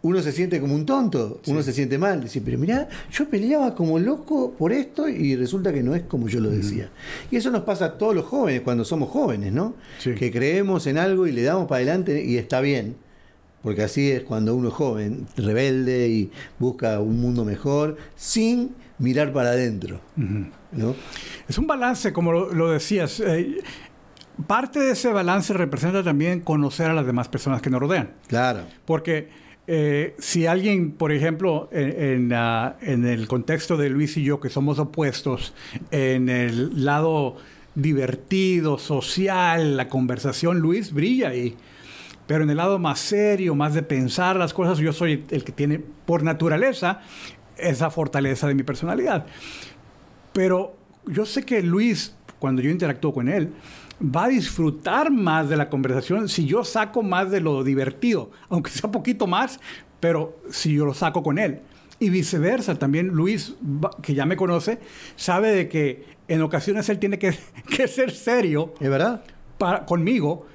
uno 0.00 0.22
se 0.22 0.32
siente 0.32 0.62
como 0.62 0.74
un 0.74 0.86
tonto, 0.86 1.42
uno 1.46 1.62
se 1.62 1.74
siente 1.74 1.98
mal. 1.98 2.22
Dice, 2.22 2.40
pero 2.40 2.56
mirá, 2.56 2.88
yo 3.12 3.28
peleaba 3.28 3.74
como 3.74 3.98
loco 3.98 4.54
por 4.56 4.72
esto 4.72 5.10
y 5.10 5.36
resulta 5.36 5.74
que 5.74 5.82
no 5.82 5.94
es 5.94 6.04
como 6.04 6.26
yo 6.28 6.40
lo 6.40 6.48
decía. 6.48 6.88
Y 7.30 7.36
eso 7.36 7.50
nos 7.50 7.64
pasa 7.64 7.84
a 7.84 7.98
todos 7.98 8.14
los 8.14 8.24
jóvenes 8.24 8.62
cuando 8.62 8.86
somos 8.86 9.10
jóvenes, 9.10 9.52
¿no? 9.52 9.74
Sí. 9.98 10.14
Que 10.14 10.32
creemos 10.32 10.86
en 10.86 10.96
algo 10.96 11.26
y 11.26 11.32
le 11.32 11.42
damos 11.42 11.68
para 11.68 11.80
adelante 11.80 12.24
y 12.24 12.38
está 12.38 12.62
bien. 12.62 12.96
Porque 13.62 13.82
así 13.82 14.10
es 14.10 14.22
cuando 14.22 14.54
uno 14.54 14.68
es 14.68 14.74
joven, 14.74 15.26
rebelde 15.36 16.08
y 16.08 16.30
busca 16.58 16.98
un 17.00 17.20
mundo 17.20 17.44
mejor, 17.44 17.96
sin 18.16 18.74
mirar 18.98 19.32
para 19.32 19.50
adentro. 19.50 20.00
¿no? 20.16 20.94
Es 21.48 21.58
un 21.58 21.66
balance, 21.66 22.12
como 22.12 22.32
lo, 22.32 22.54
lo 22.54 22.70
decías. 22.70 23.20
eh, 23.20 23.58
parte 24.46 24.78
de 24.80 24.92
ese 24.92 25.12
balance 25.12 25.52
representa 25.52 26.02
también 26.02 26.40
conocer 26.40 26.90
a 26.90 26.94
las 26.94 27.04
demás 27.04 27.28
personas 27.28 27.60
que 27.60 27.68
nos 27.70 27.80
rodean. 27.80 28.12
Claro. 28.28 28.60
Porque 28.86 29.28
eh, 29.66 30.14
si 30.18 30.46
alguien, 30.46 30.92
por 30.92 31.12
ejemplo, 31.12 31.68
en, 31.70 32.32
en, 32.32 32.38
en 32.80 33.04
el 33.06 33.28
contexto 33.28 33.76
de 33.76 33.90
Luis 33.90 34.16
y 34.16 34.22
yo, 34.24 34.40
que 34.40 34.48
somos 34.48 34.78
opuestos, 34.78 35.52
en 35.90 36.28
el 36.28 36.84
lado 36.84 37.36
divertido, 37.74 38.78
social, 38.78 39.76
la 39.76 39.88
conversación, 39.88 40.60
Luis 40.60 40.92
brilla 40.92 41.28
ahí. 41.28 41.56
Pero 42.30 42.44
en 42.44 42.50
el 42.50 42.58
lado 42.58 42.78
más 42.78 43.00
serio, 43.00 43.56
más 43.56 43.74
de 43.74 43.82
pensar 43.82 44.36
las 44.36 44.54
cosas, 44.54 44.78
yo 44.78 44.92
soy 44.92 45.24
el 45.32 45.42
que 45.42 45.50
tiene 45.50 45.80
por 45.80 46.22
naturaleza 46.22 47.00
esa 47.56 47.90
fortaleza 47.90 48.46
de 48.46 48.54
mi 48.54 48.62
personalidad. 48.62 49.26
Pero 50.32 50.76
yo 51.06 51.26
sé 51.26 51.42
que 51.42 51.60
Luis, 51.60 52.14
cuando 52.38 52.62
yo 52.62 52.70
interactúo 52.70 53.12
con 53.12 53.28
él, 53.28 53.52
va 54.00 54.26
a 54.26 54.28
disfrutar 54.28 55.10
más 55.10 55.48
de 55.48 55.56
la 55.56 55.68
conversación 55.68 56.28
si 56.28 56.46
yo 56.46 56.62
saco 56.62 57.02
más 57.02 57.32
de 57.32 57.40
lo 57.40 57.64
divertido, 57.64 58.30
aunque 58.48 58.70
sea 58.70 58.92
poquito 58.92 59.26
más, 59.26 59.58
pero 59.98 60.38
si 60.50 60.72
yo 60.72 60.84
lo 60.84 60.94
saco 60.94 61.24
con 61.24 61.36
él. 61.36 61.62
Y 61.98 62.10
viceversa, 62.10 62.76
también 62.76 63.08
Luis, 63.08 63.56
que 64.02 64.14
ya 64.14 64.24
me 64.24 64.36
conoce, 64.36 64.78
sabe 65.16 65.50
de 65.50 65.68
que 65.68 66.04
en 66.28 66.42
ocasiones 66.42 66.88
él 66.90 67.00
tiene 67.00 67.18
que, 67.18 67.36
que 67.76 67.88
ser 67.88 68.12
serio 68.12 68.72
¿Es 68.78 68.88
verdad? 68.88 69.24
para, 69.58 69.84
conmigo 69.84 70.46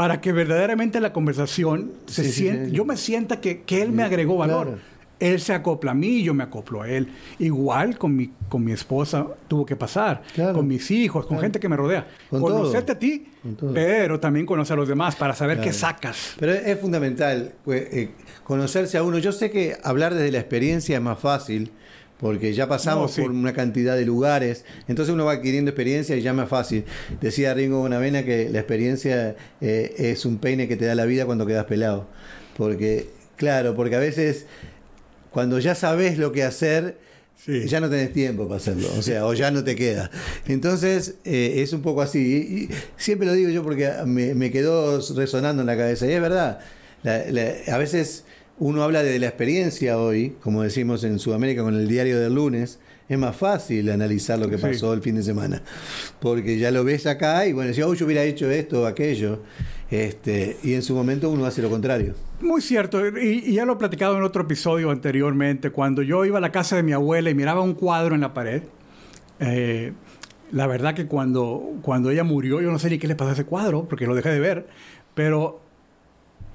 para 0.00 0.20
que 0.22 0.32
verdaderamente 0.32 0.98
la 0.98 1.12
conversación 1.12 1.92
se 2.06 2.24
Sí, 2.24 2.30
sí, 2.30 2.38
sienta, 2.42 2.64
sí. 2.66 2.70
yo 2.72 2.84
me 2.86 2.96
sienta 2.96 3.38
que, 3.40 3.62
que 3.62 3.82
él 3.82 3.92
me 3.92 4.02
agregó 4.02 4.38
valor. 4.38 4.66
Claro. 4.68 4.82
Él 5.18 5.38
se 5.42 5.52
acopla 5.52 5.90
a 5.90 5.94
mí, 5.94 6.22
yo 6.22 6.32
me 6.32 6.42
acoplo 6.42 6.80
a 6.80 6.88
él. 6.88 7.08
Igual 7.38 7.98
con 7.98 8.16
mi, 8.16 8.30
con 8.48 8.64
mi 8.64 8.72
esposa 8.72 9.26
tuvo 9.48 9.66
que 9.66 9.76
pasar, 9.76 10.22
Claro. 10.34 10.54
con 10.54 10.66
mis 10.66 10.90
hijos, 10.90 11.26
con 11.26 11.36
Claro. 11.36 11.42
gente 11.42 11.60
que 11.60 11.68
me 11.68 11.76
rodea. 11.76 12.06
Con 12.30 12.40
Conocerte 12.40 12.94
todo. 12.94 12.96
a 12.96 12.98
ti, 12.98 13.26
Con 13.60 13.74
pero 13.74 14.18
también 14.18 14.46
conocer 14.46 14.72
a 14.72 14.76
los 14.78 14.88
demás 14.88 15.16
para 15.16 15.34
saber 15.34 15.60
qué 15.60 15.74
sacas. 15.74 16.36
Pero 16.40 16.52
es 16.54 16.80
fundamental 16.80 17.52
pues, 17.62 17.82
eh, 17.92 18.10
conocerse 18.44 18.96
a 18.96 19.02
uno. 19.02 19.18
Yo 19.18 19.32
sé 19.32 19.50
que 19.50 19.76
hablar 19.84 20.14
desde 20.14 20.32
la 20.32 20.38
experiencia 20.38 20.96
es 20.96 21.02
más 21.02 21.18
fácil, 21.18 21.70
porque 22.20 22.52
ya 22.52 22.68
pasamos 22.68 23.10
No, 23.10 23.14
sí. 23.16 23.22
por 23.22 23.30
una 23.30 23.52
cantidad 23.52 23.96
de 23.96 24.04
lugares, 24.04 24.64
entonces 24.88 25.12
uno 25.14 25.24
va 25.24 25.32
adquiriendo 25.32 25.70
experiencia 25.70 26.16
y 26.16 26.20
ya 26.22 26.32
más 26.32 26.48
fácil. 26.48 26.84
Decía 27.20 27.54
Ringo 27.54 27.78
Bonavena 27.80 28.24
que 28.24 28.48
la 28.50 28.58
experiencia 28.60 29.36
eh, 29.60 29.94
es 29.98 30.24
un 30.26 30.38
peine 30.38 30.68
que 30.68 30.76
te 30.76 30.84
da 30.84 30.94
la 30.94 31.06
vida 31.06 31.24
cuando 31.26 31.46
quedas 31.46 31.64
pelado. 31.64 32.06
Porque, 32.56 33.08
claro, 33.36 33.74
porque 33.74 33.96
a 33.96 34.00
veces 34.00 34.44
cuando 35.30 35.58
ya 35.58 35.74
sabes 35.74 36.18
lo 36.18 36.32
que 36.32 36.42
hacer, 36.42 36.98
Sí. 37.42 37.66
ya 37.68 37.80
no 37.80 37.88
tenés 37.88 38.12
tiempo 38.12 38.44
para 38.46 38.58
hacerlo, 38.58 38.86
o 38.98 39.00
sea, 39.00 39.24
o 39.24 39.32
ya 39.32 39.50
no 39.50 39.64
te 39.64 39.74
queda. 39.74 40.10
Entonces, 40.46 41.14
eh, 41.24 41.62
es 41.62 41.72
un 41.72 41.80
poco 41.80 42.02
así. 42.02 42.18
Y, 42.18 42.64
y 42.64 42.68
siempre 42.98 43.26
lo 43.26 43.32
digo 43.32 43.48
yo 43.48 43.62
porque 43.62 43.90
me, 44.04 44.34
me 44.34 44.50
quedó 44.50 45.00
resonando 45.16 45.62
en 45.62 45.66
la 45.66 45.74
cabeza. 45.74 46.06
Y 46.06 46.12
es 46.12 46.20
verdad, 46.20 46.58
la- 47.02 47.24
la- 47.30 47.54
a 47.74 47.78
veces 47.78 48.24
uno 48.60 48.82
habla 48.84 49.02
de 49.02 49.18
la 49.18 49.26
experiencia 49.26 49.98
hoy, 49.98 50.36
como 50.42 50.62
decimos 50.62 51.02
en 51.02 51.18
Sudamérica 51.18 51.62
con 51.62 51.74
el 51.74 51.88
diario 51.88 52.20
del 52.20 52.34
lunes. 52.34 52.78
Es 53.08 53.18
más 53.18 53.34
fácil 53.34 53.90
analizar 53.90 54.38
lo 54.38 54.48
que 54.48 54.56
Sí. 54.56 54.62
pasó 54.62 54.92
el 54.92 55.02
fin 55.02 55.16
de 55.16 55.24
semana. 55.24 55.60
Porque 56.20 56.58
ya 56.58 56.70
lo 56.70 56.84
ves 56.84 57.06
acá 57.06 57.44
y 57.46 57.52
bueno, 57.52 57.68
decía, 57.68 57.88
oh, 57.88 57.94
yo 57.94 58.06
hubiera 58.06 58.22
hecho 58.22 58.48
esto 58.48 58.82
o 58.82 58.86
aquello. 58.86 59.40
Este, 59.90 60.56
y 60.62 60.74
en 60.74 60.82
su 60.82 60.94
momento 60.94 61.28
uno 61.28 61.44
hace 61.44 61.60
lo 61.60 61.68
contrario. 61.70 62.14
Muy 62.40 62.60
cierto, 62.62 63.00
y, 63.18 63.42
y 63.46 63.52
ya 63.54 63.64
lo 63.64 63.72
he 63.72 63.76
platicado 63.76 64.16
en 64.16 64.22
otro 64.22 64.42
episodio 64.42 64.92
anteriormente, 64.92 65.70
cuando 65.70 66.02
yo 66.02 66.24
iba 66.24 66.38
a 66.38 66.40
la 66.40 66.52
casa 66.52 66.76
de 66.76 66.84
mi 66.84 66.92
abuela 66.92 67.28
y 67.30 67.34
miraba 67.34 67.62
un 67.62 67.74
cuadro 67.74 68.14
en 68.14 68.20
la 68.20 68.32
pared, 68.32 68.62
eh, 69.40 69.92
la 70.52 70.66
verdad 70.68 70.94
que 70.94 71.06
cuando, 71.06 71.62
cuando 71.82 72.10
ella 72.10 72.22
murió, 72.24 72.60
yo 72.60 72.70
no 72.70 72.78
sé 72.78 72.90
ni 72.90 72.98
qué 72.98 73.08
le 73.08 73.16
pasó 73.16 73.30
a 73.30 73.32
ese 73.34 73.44
cuadro, 73.44 73.86
porque 73.88 74.06
lo 74.06 74.14
dejé 74.14 74.28
de 74.30 74.40
ver, 74.40 74.66
pero 75.14 75.60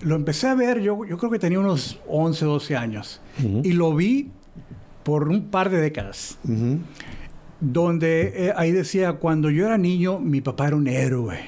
lo 0.01 0.15
empecé 0.15 0.47
a 0.47 0.55
ver, 0.55 0.81
yo, 0.81 1.05
yo 1.05 1.17
creo 1.17 1.31
que 1.31 1.39
tenía 1.39 1.59
unos 1.59 1.99
11, 2.07 2.45
12 2.45 2.75
años, 2.75 3.21
y 3.63 3.73
lo 3.73 3.95
vi 3.95 4.31
por 5.03 5.27
un 5.27 5.49
par 5.49 5.69
de 5.69 5.79
décadas, 5.79 6.37
donde 7.59 8.47
eh, 8.47 8.53
ahí 8.55 8.71
decía, 8.71 9.13
cuando 9.13 9.49
yo 9.49 9.65
era 9.65 9.77
niño, 9.77 10.19
mi 10.19 10.41
papá 10.41 10.67
era 10.67 10.75
un 10.75 10.87
héroe, 10.87 11.39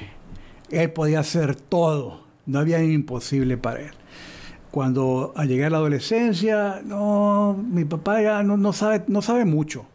él 0.69 0.91
podía 0.91 1.19
hacer 1.19 1.55
todo, 1.55 2.25
no 2.45 2.59
había 2.59 2.83
imposible 2.83 3.57
para 3.57 3.81
él 3.81 3.91
cuando 4.77 5.33
al 5.35 5.47
llegar 5.47 5.67
a 5.67 5.69
la 5.71 5.77
adolescencia, 5.77 6.81
no, 6.85 7.57
mi 7.67 7.83
papá 7.83 8.21
ya 8.21 8.43
no, 8.43 8.57
no 8.57 8.73
sabe, 8.73 9.03
no 9.07 9.23
sabe 9.23 9.43
mucho. 9.43 9.87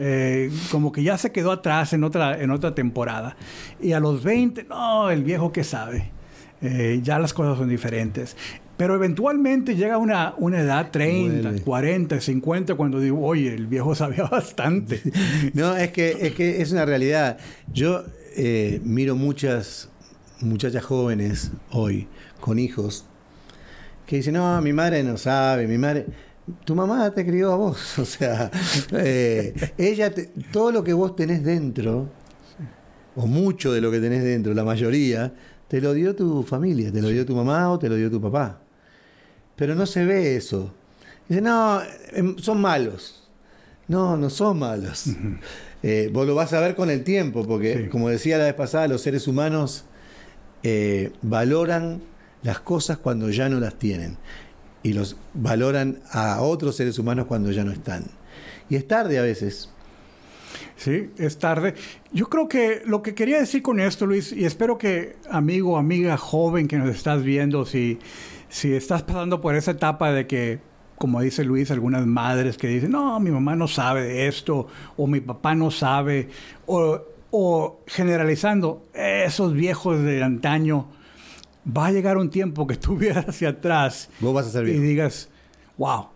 Eh, 0.00 0.52
como 0.70 0.92
que 0.92 1.02
ya 1.02 1.18
se 1.18 1.32
quedó 1.32 1.50
atrás 1.50 1.92
en 1.92 2.04
otra, 2.04 2.40
en 2.40 2.52
otra 2.52 2.72
temporada. 2.72 3.36
Y 3.80 3.94
a 3.94 4.00
los 4.00 4.22
20, 4.22 4.62
no, 4.62 5.10
el 5.10 5.24
viejo 5.24 5.50
que 5.50 5.64
sabe. 5.64 6.12
Eh, 6.60 7.00
ya 7.02 7.18
las 7.18 7.32
cosas 7.32 7.56
son 7.58 7.68
diferentes. 7.68 8.36
Pero 8.76 8.94
eventualmente 8.94 9.74
llega 9.76 9.98
una, 9.98 10.34
una 10.38 10.60
edad 10.60 10.90
30, 10.90 11.48
Vuelve. 11.48 11.60
40, 11.62 12.20
50, 12.20 12.74
cuando 12.76 13.00
digo, 13.00 13.20
oye, 13.24 13.52
el 13.54 13.66
viejo 13.66 13.94
sabía 13.94 14.24
bastante. 14.30 15.00
No, 15.54 15.76
es 15.76 15.90
que, 15.92 16.16
es 16.20 16.34
que 16.34 16.62
es 16.62 16.72
una 16.72 16.84
realidad. 16.84 17.38
Yo 17.72 18.04
eh, 18.36 18.80
miro 18.84 19.16
muchas 19.16 19.88
muchachas 20.40 20.84
jóvenes 20.84 21.50
hoy 21.72 22.06
con 22.40 22.58
hijos 22.60 23.04
que 24.06 24.16
dicen, 24.16 24.34
no, 24.34 24.60
mi 24.62 24.72
madre 24.72 25.02
no 25.02 25.16
sabe, 25.16 25.66
mi 25.66 25.76
madre... 25.78 26.06
Tu 26.64 26.74
mamá 26.74 27.10
te 27.10 27.26
crió 27.26 27.52
a 27.52 27.56
vos, 27.56 27.98
o 27.98 28.06
sea, 28.06 28.50
eh, 28.92 29.52
ella, 29.76 30.14
te- 30.14 30.30
todo 30.50 30.72
lo 30.72 30.82
que 30.82 30.94
vos 30.94 31.14
tenés 31.14 31.44
dentro, 31.44 32.08
o 33.16 33.26
mucho 33.26 33.70
de 33.70 33.82
lo 33.82 33.90
que 33.90 33.98
tenés 34.00 34.24
dentro, 34.24 34.54
la 34.54 34.64
mayoría, 34.64 35.30
te 35.68 35.80
lo 35.80 35.92
dio 35.94 36.14
tu 36.16 36.42
familia, 36.42 36.90
te 36.92 37.00
lo 37.02 37.08
dio 37.08 37.24
tu 37.26 37.34
mamá 37.36 37.70
o 37.70 37.78
te 37.78 37.88
lo 37.88 37.96
dio 37.96 38.10
tu 38.10 38.20
papá. 38.20 38.60
Pero 39.56 39.74
no 39.74 39.86
se 39.86 40.04
ve 40.04 40.36
eso. 40.36 40.72
Dice, 41.28 41.40
no, 41.40 41.80
em, 42.12 42.36
son 42.38 42.60
malos. 42.60 43.28
No, 43.86 44.16
no 44.16 44.30
son 44.30 44.58
malos. 44.58 45.04
Eh, 45.80 46.10
vos 46.12 46.26
lo 46.26 46.34
vas 46.34 46.52
a 46.54 46.60
ver 46.60 46.74
con 46.74 46.90
el 46.90 47.04
tiempo, 47.04 47.46
porque 47.46 47.84
Sí. 47.84 47.88
como 47.88 48.08
decía 48.08 48.36
la 48.36 48.46
vez 48.46 48.54
pasada, 48.54 48.88
los 48.88 49.00
seres 49.00 49.28
humanos 49.28 49.84
eh, 50.64 51.12
valoran 51.22 52.02
las 52.42 52.58
cosas 52.58 52.98
cuando 52.98 53.30
ya 53.30 53.48
no 53.48 53.60
las 53.60 53.76
tienen. 53.78 54.16
Y 54.82 54.92
los 54.92 55.14
valoran 55.34 56.00
a 56.10 56.42
otros 56.42 56.74
seres 56.74 56.98
humanos 56.98 57.26
cuando 57.26 57.52
ya 57.52 57.62
no 57.62 57.70
están. 57.70 58.06
Y 58.68 58.74
es 58.74 58.88
tarde 58.88 59.20
a 59.20 59.22
veces. 59.22 59.70
Sí, 60.78 61.10
es 61.18 61.38
tarde. 61.40 61.74
Yo 62.12 62.28
creo 62.28 62.48
que 62.48 62.82
lo 62.86 63.02
que 63.02 63.12
quería 63.12 63.40
decir 63.40 63.62
con 63.62 63.80
esto, 63.80 64.06
Luis, 64.06 64.32
y 64.32 64.44
espero 64.44 64.78
que 64.78 65.16
amigo, 65.28 65.76
amiga 65.76 66.16
joven 66.16 66.68
que 66.68 66.78
nos 66.78 66.90
estás 66.90 67.24
viendo, 67.24 67.66
si, 67.66 67.98
si 68.48 68.72
estás 68.72 69.02
pasando 69.02 69.40
por 69.40 69.56
esa 69.56 69.72
etapa 69.72 70.12
de 70.12 70.28
que, 70.28 70.60
como 70.96 71.20
dice 71.20 71.42
Luis, 71.42 71.72
algunas 71.72 72.06
madres 72.06 72.56
que 72.56 72.68
dicen, 72.68 72.92
no, 72.92 73.18
mi 73.18 73.32
mamá 73.32 73.56
no 73.56 73.66
sabe 73.66 74.04
de 74.04 74.28
esto, 74.28 74.68
o 74.96 75.08
mi 75.08 75.20
papá 75.20 75.56
no 75.56 75.72
sabe, 75.72 76.28
o, 76.66 77.00
o 77.32 77.80
generalizando, 77.88 78.86
esos 78.94 79.54
viejos 79.54 80.00
de 80.00 80.22
antaño, 80.22 80.86
va 81.66 81.86
a 81.86 81.92
llegar 81.92 82.18
un 82.18 82.30
tiempo 82.30 82.68
que 82.68 82.76
tú 82.76 82.96
veas 82.98 83.28
hacia 83.28 83.48
atrás 83.48 84.10
Vos 84.20 84.32
vas 84.32 84.46
a 84.46 84.50
ser 84.50 84.68
y 84.68 84.78
digas, 84.78 85.28
wow, 85.76 86.06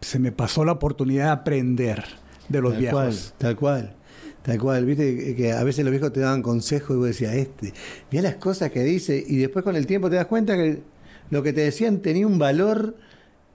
se 0.00 0.18
me 0.18 0.32
pasó 0.32 0.64
la 0.64 0.72
oportunidad 0.72 1.26
de 1.26 1.30
aprender 1.30 2.21
de 2.48 2.60
los 2.60 2.72
tal 2.72 2.80
viejos. 2.80 3.00
cual, 3.00 3.38
tal 3.38 3.56
cual. 3.56 3.96
Tal 4.42 4.58
cual, 4.58 4.84
viste 4.84 5.36
que- 5.36 5.52
a 5.52 5.62
veces 5.62 5.84
los 5.84 5.92
viejos 5.92 6.12
te 6.12 6.18
daban 6.20 6.42
consejos 6.42 6.90
y 6.96 6.98
vos 6.98 7.06
decías, 7.06 7.34
este, 7.34 7.72
mira 8.10 8.22
las 8.24 8.34
cosas 8.36 8.72
que 8.72 8.82
dice, 8.82 9.22
y 9.24 9.36
después 9.36 9.64
con 9.64 9.76
el 9.76 9.86
tiempo 9.86 10.10
te 10.10 10.16
das 10.16 10.26
cuenta 10.26 10.56
que 10.56 10.82
lo 11.30 11.42
que 11.44 11.52
te 11.52 11.60
decían 11.60 12.00
tenía 12.00 12.26
un 12.26 12.38
valor 12.40 12.96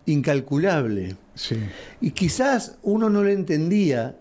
incalculable. 0.06 1.18
Sí. 1.36 1.58
Y 2.02 2.12
quizás 2.12 2.78
uno 2.84 3.10
no 3.10 3.22
lo 3.24 3.30
entendía 3.30 4.18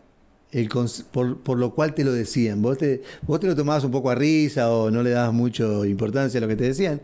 el 0.50 0.68
por, 1.12 1.38
por 1.40 1.58
lo 1.58 1.74
cual 1.74 1.94
te 1.94 2.04
lo 2.04 2.12
decían. 2.12 2.60
Vos 2.62 2.78
te, 2.78 3.02
vos 3.26 3.40
te 3.40 3.46
lo 3.46 3.54
tomabas 3.56 3.84
un 3.84 3.90
poco 3.92 4.10
a 4.10 4.14
risa 4.14 4.70
o 4.70 4.90
no 4.90 5.02
le 5.02 5.10
dabas 5.10 5.32
mucho 5.32 5.84
importancia 5.84 6.38
a 6.38 6.40
lo 6.40 6.48
que 6.48 6.56
te 6.56 6.64
decían. 6.64 7.00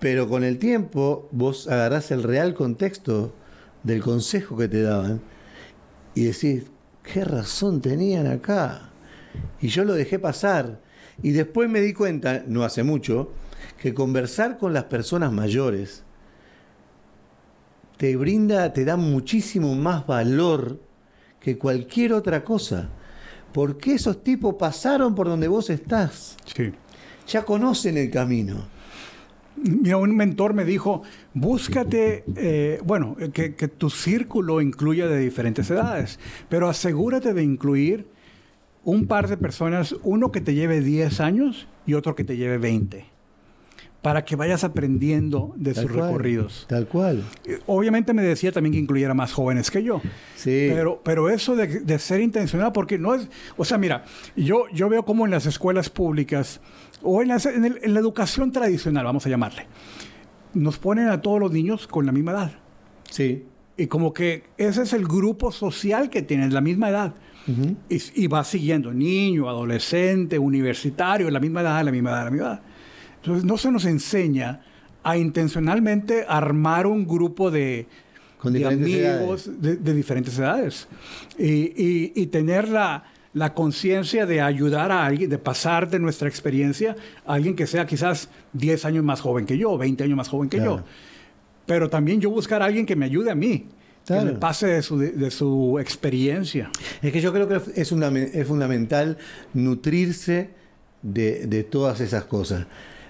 Pero 0.00 0.28
con 0.28 0.44
el 0.44 0.58
tiempo 0.58 1.28
vos 1.32 1.68
agarrás 1.68 2.10
el 2.10 2.22
real 2.22 2.54
contexto 2.54 3.34
del 3.82 4.02
consejo 4.02 4.56
que 4.56 4.68
te 4.68 4.82
daban 4.82 5.20
y 6.14 6.24
decís, 6.24 6.64
qué 7.04 7.24
razón 7.24 7.80
tenían 7.80 8.26
acá. 8.26 8.90
Y 9.60 9.68
yo 9.68 9.84
lo 9.84 9.94
dejé 9.94 10.18
pasar. 10.18 10.80
Y 11.22 11.30
después 11.30 11.70
me 11.70 11.80
di 11.80 11.92
cuenta, 11.92 12.42
no 12.46 12.64
hace 12.64 12.82
mucho, 12.82 13.30
que 13.78 13.94
conversar 13.94 14.58
con 14.58 14.72
las 14.72 14.84
personas 14.84 15.30
mayores 15.30 16.02
te 17.96 18.16
brinda, 18.16 18.72
te 18.72 18.84
da 18.84 18.96
muchísimo 18.96 19.74
más 19.74 20.06
valor 20.06 20.80
que 21.40 21.58
cualquier 21.58 22.12
otra 22.12 22.42
cosa. 22.44 22.88
Porque 23.52 23.94
esos 23.94 24.24
tipos 24.24 24.56
pasaron 24.56 25.14
por 25.14 25.28
donde 25.28 25.46
vos 25.46 25.70
estás. 25.70 26.36
Sí. 26.54 26.72
Ya 27.28 27.44
conocen 27.44 27.96
el 27.96 28.10
camino. 28.10 28.66
Mira, 29.64 29.96
un 29.96 30.14
mentor 30.14 30.52
me 30.52 30.64
dijo, 30.64 31.02
búscate, 31.32 32.24
eh, 32.36 32.80
bueno, 32.84 33.16
que, 33.32 33.54
que 33.54 33.68
tu 33.68 33.88
círculo 33.88 34.60
incluya 34.60 35.06
de 35.08 35.18
diferentes 35.18 35.70
edades, 35.70 36.18
pero 36.48 36.68
asegúrate 36.68 37.32
de 37.32 37.42
incluir 37.42 38.06
un 38.84 39.06
par 39.06 39.28
de 39.28 39.38
personas, 39.38 39.96
uno 40.02 40.30
que 40.30 40.42
te 40.42 40.54
lleve 40.54 40.80
10 40.80 41.20
años 41.20 41.66
y 41.86 41.94
otro 41.94 42.14
que 42.14 42.24
te 42.24 42.36
lleve 42.36 42.58
20, 42.58 43.06
para 44.02 44.26
que 44.26 44.36
vayas 44.36 44.64
aprendiendo 44.64 45.54
de 45.56 45.72
Tal 45.72 45.84
sus 45.84 45.92
cual, 45.92 46.06
recorridos. 46.08 46.66
Tal 46.68 46.86
cual. 46.86 47.24
Eh, 47.46 47.58
Obviamente 47.66 48.12
me 48.12 48.22
decía 48.22 48.52
también 48.52 48.74
que 48.74 48.78
incluyera 48.78 49.14
más 49.14 49.32
jóvenes 49.32 49.70
que 49.70 49.82
yo. 49.82 50.02
Sí. 50.36 50.68
Pero, 50.70 51.00
pero 51.02 51.30
eso 51.30 51.56
de, 51.56 51.80
de 51.80 51.98
ser 51.98 52.20
intencional, 52.20 52.72
porque 52.72 52.98
no 52.98 53.14
es, 53.14 53.30
o 53.56 53.64
sea, 53.64 53.78
mira, 53.78 54.04
yo, 54.36 54.66
yo 54.74 54.90
veo 54.90 55.06
como 55.06 55.24
en 55.24 55.30
las 55.30 55.46
escuelas 55.46 55.88
públicas 55.88 56.60
o 57.04 57.22
en, 57.22 57.28
las- 57.28 57.46
en 57.46 57.64
el- 57.64 57.78
en 57.82 57.94
la 57.94 58.00
educación 58.00 58.50
tradicional, 58.50 59.04
vamos 59.04 59.24
a 59.26 59.28
llamarle, 59.28 59.66
nos 60.54 60.78
ponen 60.78 61.08
a 61.08 61.20
todos 61.22 61.38
los 61.40 61.52
niños 61.52 61.86
con 61.86 62.06
la 62.06 62.12
misma 62.12 62.32
edad. 62.32 62.52
Sí. 63.10 63.44
Y 63.76 63.86
como 63.88 64.12
que 64.12 64.44
ese 64.56 64.82
es 64.82 64.92
el 64.92 65.04
grupo 65.06 65.50
social 65.52 66.10
que 66.10 66.22
tienen, 66.22 66.52
la 66.54 66.60
misma 66.60 66.88
edad. 66.90 67.14
Y, 67.90 67.98
y 68.14 68.26
va 68.26 68.42
siguiendo, 68.42 68.90
niño, 68.94 69.50
adolescente, 69.50 70.38
universitario, 70.38 71.28
la 71.30 71.40
misma 71.40 71.60
edad, 71.60 71.84
la 71.84 71.92
misma 71.92 72.10
edad, 72.10 72.24
la 72.24 72.30
misma 72.30 72.46
edad. 72.46 72.60
Entonces 73.16 73.44
no 73.44 73.58
se 73.58 73.70
nos 73.70 73.84
enseña 73.84 74.62
a 75.02 75.18
intencionalmente 75.18 76.24
armar 76.26 76.86
un 76.86 77.06
grupo 77.06 77.50
de, 77.50 77.86
Con 78.38 78.54
de 78.54 78.64
amigos 78.64 79.50
de, 79.60 79.76
de 79.76 79.92
diferentes 79.94 80.38
edades. 80.38 80.88
Y, 81.38 81.44
y- 81.76 82.12
y 82.14 82.26
tener 82.28 82.68
la, 82.68 83.04
la 83.34 83.52
conciencia 83.52 84.24
de 84.26 84.40
ayudar 84.40 84.90
a 84.92 85.04
alguien, 85.04 85.28
de 85.28 85.38
pasar 85.38 85.90
de 85.90 85.98
nuestra 85.98 86.28
experiencia 86.28 86.96
a 87.26 87.34
alguien 87.34 87.54
que 87.56 87.66
sea 87.66 87.84
quizás 87.86 88.28
10 88.52 88.84
años 88.86 89.04
más 89.04 89.20
joven 89.20 89.44
que 89.44 89.58
yo, 89.58 89.76
20 89.76 90.04
años 90.04 90.16
más 90.16 90.28
joven 90.28 90.48
que 90.48 90.56
Claro. 90.58 90.78
yo. 90.78 90.84
Pero 91.66 91.90
también 91.90 92.20
yo 92.20 92.30
buscar 92.30 92.62
a 92.62 92.66
alguien 92.66 92.86
que 92.86 92.94
me 92.94 93.04
ayude 93.06 93.30
a 93.30 93.34
mí, 93.34 93.66
que 94.06 94.14
me 94.20 94.32
pase 94.32 94.66
de 94.68 94.82
su, 94.82 94.98
de 94.98 95.30
su 95.30 95.78
experiencia. 95.80 96.70
Es 97.02 97.10
que 97.12 97.20
yo 97.20 97.32
creo 97.32 97.48
que 97.48 97.56
es, 97.74 97.90
fundame- 97.92 98.30
es 98.34 98.46
fundamental 98.46 99.18
nutrirse 99.54 100.50
de, 101.02 101.46
de 101.46 101.64
todas 101.64 102.00
esas 102.00 102.24
cosas. 102.24 102.66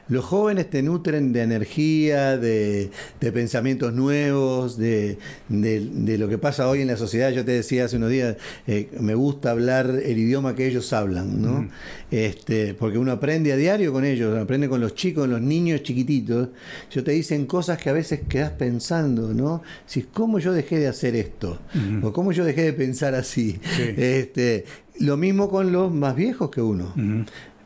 Los 0.09 0.25
jóvenes 0.25 0.69
te 0.69 0.83
nutren 0.83 1.33
de 1.33 1.41
energía, 1.43 2.37
de, 2.37 2.91
de 3.21 3.33
pensamientos 3.33 3.95
nuevos, 3.95 4.77
de, 4.77 5.17
de- 5.49 5.81
de 5.93 6.19
lo 6.19 6.29
que 6.29 6.37
pasa 6.37 6.69
hoy 6.69 6.83
en 6.83 6.89
la 6.89 6.97
sociedad. 6.97 7.31
Yo 7.31 7.45
te 7.45 7.53
decía 7.53 7.87
hace 7.87 7.97
unos 7.97 8.11
días, 8.11 8.37
eh, 8.67 8.91
me 9.01 9.15
gusta 9.15 9.51
hablar 9.51 9.89
el 10.05 10.19
idioma 10.19 10.55
que 10.55 10.67
ellos 10.67 10.93
hablan, 10.93 11.41
¿no? 11.41 11.69
este, 12.11 12.75
porque 12.75 12.99
uno 12.99 13.13
aprende 13.13 13.53
a 13.53 13.57
diario 13.57 13.93
con 13.93 14.05
ellos, 14.05 14.37
aprende 14.39 14.69
con 14.69 14.81
los 14.81 14.95
chicos, 14.95 15.29
los 15.29 15.41
niños 15.41 15.83
chiquititos. 15.83 16.49
Yo 16.91 17.03
te 17.03 17.13
dicen 17.13 17.47
cosas 17.47 17.79
que 17.79 17.89
a 17.91 17.93
veces 17.95 18.21
quedas 18.29 18.51
pensando, 18.53 19.33
¿no? 19.35 19.63
Si, 19.87 20.03
¿cómo 20.03 20.39
yo 20.39 20.53
dejé 20.53 20.79
de 20.79 20.89
hacer 20.89 21.17
esto? 21.17 21.59
O 22.03 22.13
cómo 22.13 22.31
yo 22.33 22.45
dejé 22.45 22.63
de 22.65 22.73
pensar 22.73 23.15
así. 23.15 23.59
Sí. 23.77 23.83
Este, 23.97 24.65
lo 25.01 25.17
mismo 25.17 25.49
con 25.49 25.73
los 25.73 25.93
más 25.93 26.15
viejos 26.15 26.51
que 26.51 26.61
uno. 26.61 26.93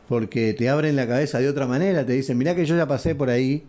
Porque 0.09 0.55
te 0.55 0.68
abren 0.68 0.97
la 0.97 1.07
cabeza 1.07 1.38
de 1.38 1.49
otra 1.49 1.66
manera, 1.66 2.07
te 2.07 2.14
dicen, 2.14 2.38
mirá 2.38 2.55
que 2.55 2.64
yo 2.64 2.77
ya 2.77 2.88
pasé 2.88 3.14
por 3.14 3.29
ahí 3.29 3.64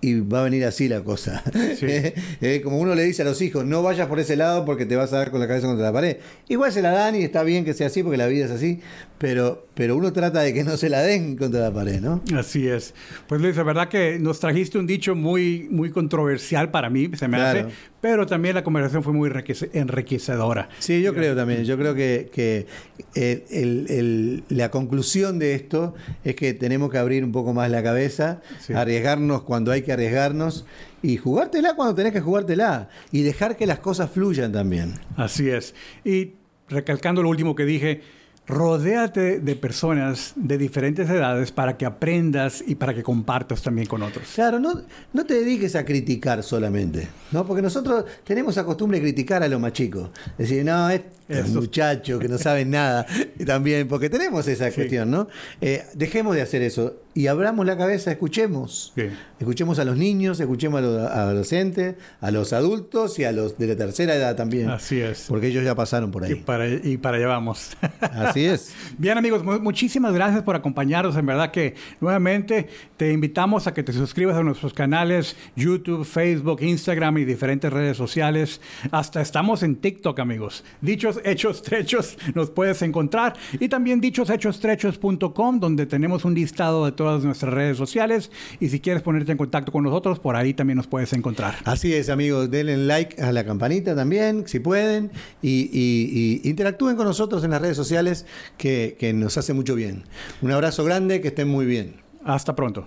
y 0.00 0.20
va 0.20 0.40
a 0.40 0.44
venir 0.44 0.64
así 0.64 0.88
la 0.88 1.02
cosa. 1.02 1.42
Sí. 1.78 1.86
Eh, 2.40 2.60
como 2.62 2.78
uno 2.78 2.94
le 2.94 3.02
dice 3.02 3.22
a 3.22 3.24
los 3.24 3.40
hijos, 3.42 3.64
no 3.64 3.82
vayas 3.82 4.06
por 4.06 4.20
ese 4.20 4.36
lado 4.36 4.64
porque 4.64 4.86
te 4.86 4.94
vas 4.96 5.12
a 5.12 5.18
dar 5.18 5.30
con 5.30 5.40
la 5.40 5.48
cabeza 5.48 5.66
contra 5.66 5.86
la 5.86 5.92
pared. 5.92 6.18
Igual 6.48 6.70
se 6.72 6.82
la 6.82 6.90
dan 6.92 7.16
y 7.16 7.22
está 7.22 7.42
bien 7.42 7.64
que 7.64 7.74
sea 7.74 7.88
así 7.88 8.02
porque 8.02 8.16
la 8.16 8.26
vida 8.28 8.44
es 8.44 8.50
así, 8.52 8.80
pero, 9.18 9.66
pero 9.74 9.96
uno 9.96 10.12
trata 10.12 10.40
de 10.40 10.54
que 10.54 10.62
no 10.62 10.76
se 10.76 10.88
la 10.88 11.00
den 11.02 11.36
contra 11.36 11.60
la 11.60 11.72
pared, 11.72 12.00
¿no? 12.00 12.22
Así 12.36 12.68
es. 12.68 12.94
Pues 13.26 13.40
Luis, 13.40 13.56
la 13.56 13.64
verdad 13.64 13.88
que 13.88 14.18
nos 14.20 14.38
trajiste 14.38 14.78
un 14.78 14.86
dicho 14.86 15.14
muy, 15.16 15.66
muy 15.70 15.90
controversial 15.90 16.70
para 16.70 16.90
mí, 16.90 17.10
se 17.16 17.26
me 17.26 17.36
Claro. 17.38 17.60
hace, 17.68 17.68
pero 18.00 18.26
también 18.26 18.54
la 18.54 18.62
conversación 18.62 19.02
fue 19.02 19.12
muy 19.12 19.28
enriquece- 19.30 19.70
enriquecedora. 19.72 20.68
Sí, 20.78 21.02
yo 21.02 21.14
creo 21.14 21.34
también. 21.34 21.64
Yo 21.64 21.76
creo 21.76 21.94
que, 21.94 22.30
que 22.32 22.66
el- 23.14 23.42
el- 23.50 23.86
el- 23.90 24.44
la 24.48 24.70
conclusión 24.70 25.38
de 25.40 25.54
esto 25.54 25.94
es 26.24 26.36
que 26.36 26.54
tenemos 26.54 26.90
que 26.90 26.98
abrir 26.98 27.24
un 27.24 27.32
poco 27.32 27.52
más 27.52 27.70
la 27.70 27.82
cabeza, 27.82 28.40
Sí. 28.60 28.72
arriesgarnos 28.74 29.42
cuando 29.42 29.72
hay 29.72 29.82
que 29.82 29.87
arriesgarnos 29.92 30.64
y 31.02 31.16
jugártela 31.16 31.74
cuando 31.74 31.94
tenés 31.94 32.12
que 32.12 32.20
jugártela 32.20 32.88
y 33.12 33.22
dejar 33.22 33.56
que 33.56 33.66
las 33.66 33.78
cosas 33.78 34.10
fluyan 34.10 34.52
también. 34.52 34.94
Así 35.16 35.48
es. 35.48 35.74
Y 36.04 36.34
recalcando 36.68 37.22
lo 37.22 37.28
último 37.28 37.54
que 37.54 37.64
dije, 37.64 38.02
rodéate 38.46 39.40
de 39.40 39.56
personas 39.56 40.32
de 40.34 40.56
diferentes 40.56 41.08
edades 41.08 41.52
para 41.52 41.76
que 41.76 41.84
aprendas 41.84 42.64
y 42.66 42.74
para 42.76 42.94
que 42.94 43.02
compartas 43.02 43.62
también 43.62 43.86
con 43.86 44.02
otros. 44.02 44.26
Claro, 44.34 44.58
no, 44.58 44.80
no 45.12 45.26
te 45.26 45.34
dediques 45.34 45.76
a 45.76 45.84
criticar 45.84 46.42
solamente, 46.42 47.08
¿no? 47.30 47.46
Porque 47.46 47.62
nosotros 47.62 48.04
tenemos 48.24 48.56
la 48.56 48.64
costumbre 48.64 48.98
de 48.98 49.04
criticar 49.04 49.42
a 49.42 49.48
los 49.48 49.60
más 49.60 49.72
chicos. 49.74 50.10
Decir, 50.38 50.64
no, 50.64 50.88
estos 50.88 51.17
Estos- 51.28 51.54
muchachos 51.54 52.20
que 52.20 52.28
no 52.28 52.38
saben 52.38 52.70
nada. 52.70 53.06
Y 53.38 53.44
también, 53.44 53.86
porque 53.88 54.08
tenemos 54.10 54.48
esa 54.48 54.70
cuestión, 54.72 55.10
¿no? 55.10 55.28
Eh, 55.60 55.84
dejemos 55.94 56.34
de 56.34 56.42
hacer 56.42 56.62
eso 56.62 56.94
y 57.14 57.26
abramos 57.26 57.66
la 57.66 57.76
cabeza, 57.76 58.10
escuchemos. 58.10 58.92
Sí. 58.94 59.04
Escuchemos 59.40 59.78
a 59.78 59.84
los 59.84 59.96
niños, 59.96 60.38
escuchemos 60.40 60.78
a 60.78 60.82
los 60.82 61.10
adolescentes, 61.10 61.96
a 62.20 62.30
los 62.30 62.52
adultos 62.52 63.18
y 63.18 63.24
a 63.24 63.32
los 63.32 63.58
de 63.58 63.66
la 63.68 63.76
tercera 63.76 64.14
edad 64.14 64.36
también. 64.36 64.68
Así 64.70 65.00
es. 65.00 65.26
Porque 65.28 65.48
ellos 65.48 65.64
ya 65.64 65.74
pasaron 65.74 66.10
por 66.10 66.22
Y 66.22 66.26
ahí. 66.26 66.34
para, 66.36 66.68
y 66.68 66.96
para 66.96 67.16
allá 67.18 67.26
vamos. 67.28 67.76
Así 68.00 68.44
es. 68.44 68.72
Bien 68.98 69.18
amigos, 69.18 69.44
mu- 69.44 69.58
muchísimas 69.60 70.12
gracias 70.14 70.42
por 70.42 70.56
acompañarnos. 70.56 71.16
En 71.16 71.26
verdad 71.26 71.50
que 71.50 71.74
nuevamente 72.00 72.68
te 72.96 73.12
invitamos 73.12 73.66
a 73.66 73.74
que 73.74 73.82
te 73.82 73.92
suscribas 73.92 74.36
a 74.36 74.42
nuestros 74.42 74.72
canales 74.72 75.36
YouTube, 75.56 76.04
Facebook, 76.04 76.62
Instagram 76.62 77.18
y 77.18 77.24
diferentes 77.24 77.72
redes 77.72 77.96
sociales. 77.96 78.60
Hasta 78.90 79.20
estamos 79.20 79.62
en 79.62 79.76
TikTok 79.76 80.18
amigos. 80.20 80.64
Dichos 80.80 81.17
Hechos 81.24 81.62
Trechos 81.62 82.16
nos 82.34 82.50
puedes 82.50 82.80
encontrar. 82.82 83.34
Y 83.60 83.68
también 83.68 84.00
dichoshechos.trechos.com 84.00 85.60
donde 85.60 85.86
tenemos 85.86 86.24
un 86.24 86.34
listado 86.34 86.84
de 86.84 86.92
todas 86.92 87.24
nuestras 87.24 87.52
redes 87.52 87.76
sociales. 87.76 88.30
Y 88.60 88.68
si 88.68 88.80
quieres 88.80 89.02
ponerte 89.02 89.32
en 89.32 89.38
contacto 89.38 89.72
con 89.72 89.84
nosotros, 89.84 90.18
por 90.18 90.36
ahí 90.36 90.54
también 90.54 90.76
nos 90.76 90.86
puedes 90.86 91.12
encontrar. 91.12 91.56
Así 91.64 91.92
es, 91.94 92.08
amigos. 92.08 92.50
Denle 92.50 92.76
like 92.76 93.20
a 93.22 93.32
la 93.32 93.44
campanita 93.44 93.94
también, 93.94 94.44
si 94.46 94.58
pueden. 94.60 95.10
Y, 95.42 95.68
y- 95.72 96.40
y 96.44 96.48
interactúen 96.48 96.96
con 96.96 97.06
nosotros 97.06 97.44
en 97.44 97.50
las 97.50 97.60
redes 97.62 97.76
sociales, 97.76 98.26
que, 98.56 98.96
que 98.98 99.12
nos 99.12 99.36
hace 99.38 99.52
mucho 99.54 99.74
bien. 99.74 100.04
Un 100.42 100.50
abrazo 100.52 100.84
grande, 100.84 101.20
que 101.20 101.28
estén 101.28 101.48
muy 101.48 101.66
bien. 101.66 101.96
Hasta 102.24 102.54
pronto. 102.56 102.86